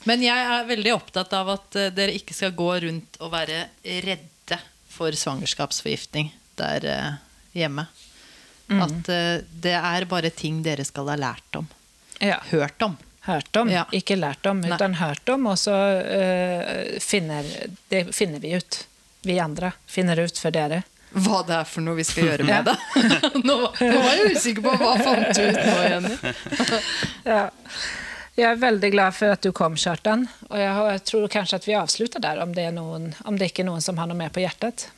Men 0.10 0.24
jeg 0.26 0.50
er 0.56 0.66
veldig 0.70 0.96
opptatt 0.96 1.34
av 1.38 1.54
at 1.54 1.78
eh, 1.78 1.92
dere 1.94 2.16
ikke 2.18 2.34
skal 2.38 2.56
gå 2.58 2.72
rundt 2.88 3.22
og 3.22 3.32
være 3.34 3.68
redde 3.84 4.60
for 4.90 5.14
svangerskapsforgiftning 5.18 6.32
der 6.58 6.90
eh, 6.90 7.16
hjemme. 7.58 7.86
Mm. 8.70 8.82
At 8.82 9.14
eh, 9.14 9.46
det 9.62 9.78
er 9.78 10.10
bare 10.10 10.34
ting 10.34 10.64
dere 10.66 10.86
skal 10.88 11.14
ha 11.14 11.18
lært 11.22 11.62
om. 11.62 11.70
Ja. 12.20 12.40
Hørt 12.50 12.82
om. 12.82 12.98
Hørt 13.26 13.58
om, 13.58 13.70
ja. 13.74 13.88
ikke 13.92 14.16
lært 14.20 14.46
om, 14.46 14.60
men 14.62 14.94
hørt 15.00 15.30
om. 15.34 15.48
Og 15.50 15.58
så 15.58 15.74
uh, 15.74 17.00
finner, 17.02 17.48
det 17.90 18.04
finner 18.14 18.40
vi 18.40 18.54
ut. 18.54 18.84
Vi 19.26 19.40
andre 19.42 19.72
finner 19.90 20.20
ut 20.22 20.38
for 20.38 20.54
dere. 20.54 20.84
Hva 21.16 21.42
det 21.48 21.56
er 21.58 21.68
for 21.70 21.82
noe 21.82 21.98
vi 21.98 22.06
skal 22.06 22.30
gjøre 22.30 22.46
med 22.46 22.68
det. 22.70 22.76
nå, 23.48 23.56
nå 23.72 24.00
var 24.04 24.10
jeg 24.20 24.36
usikker 24.36 24.66
på 24.66 24.74
hva 24.82 24.96
fant 25.00 25.32
du 25.32 25.42
ut 25.42 25.62
nå, 25.62 25.76
Jenny. 25.90 26.18
ja. 27.34 27.46
Jeg 28.36 28.50
er 28.50 28.60
veldig 28.60 28.90
glad 28.92 29.16
for 29.16 29.32
at 29.32 29.46
du 29.46 29.54
kom, 29.56 29.78
Kjartan. 29.80 30.28
Og 30.50 30.58
jeg, 30.60 31.04
tror 31.08 31.30
kanskje 31.32 31.62
at 31.62 31.68
vi 31.70 31.78
avslutter 31.80 32.22
der, 32.22 32.42
om 32.44 32.52
det, 32.54 32.68
noen, 32.76 33.14
om 33.24 33.40
det 33.40 33.50
ikke 33.50 33.64
er 33.64 33.70
noen 33.72 33.86
som 33.86 33.98
har 34.02 34.12
noe 34.12 34.20
mer 34.20 34.34
på 34.36 34.44
hjertet. 34.44 34.90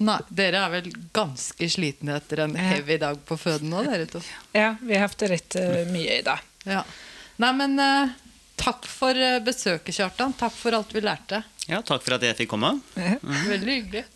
Nei, 0.00 0.16
Dere 0.32 0.62
er 0.64 0.72
vel 0.72 0.90
ganske 1.12 1.68
slitne 1.68 2.16
etter 2.16 2.46
en 2.46 2.54
heavy 2.56 2.96
dag 3.02 3.18
på 3.28 3.36
føden 3.36 3.68
nå, 3.72 3.82
dere 3.84 4.06
to? 4.08 4.22
Ja, 4.56 4.72
vi 4.80 4.96
har 4.96 5.08
hatt 5.08 5.18
det 5.20 5.28
litt 5.34 5.56
uh, 5.60 5.82
mye 5.92 6.20
i 6.20 6.24
dag. 6.24 6.46
Ja. 6.64 6.80
Nei, 7.44 7.50
men 7.58 7.76
uh, 7.76 8.14
takk 8.60 8.88
for 8.88 9.16
besøket, 9.44 9.92
Kjartan. 9.96 10.32
Takk 10.40 10.56
for 10.56 10.76
alt 10.78 10.94
vi 10.96 11.04
lærte. 11.04 11.42
Ja, 11.68 11.82
takk 11.84 12.02
for 12.06 12.16
at 12.16 12.24
jeg 12.24 12.38
fikk 12.38 12.54
komme. 12.54 12.72
Mm. 12.96 13.20
Veldig 13.52 13.76
hyggelig. 13.76 14.06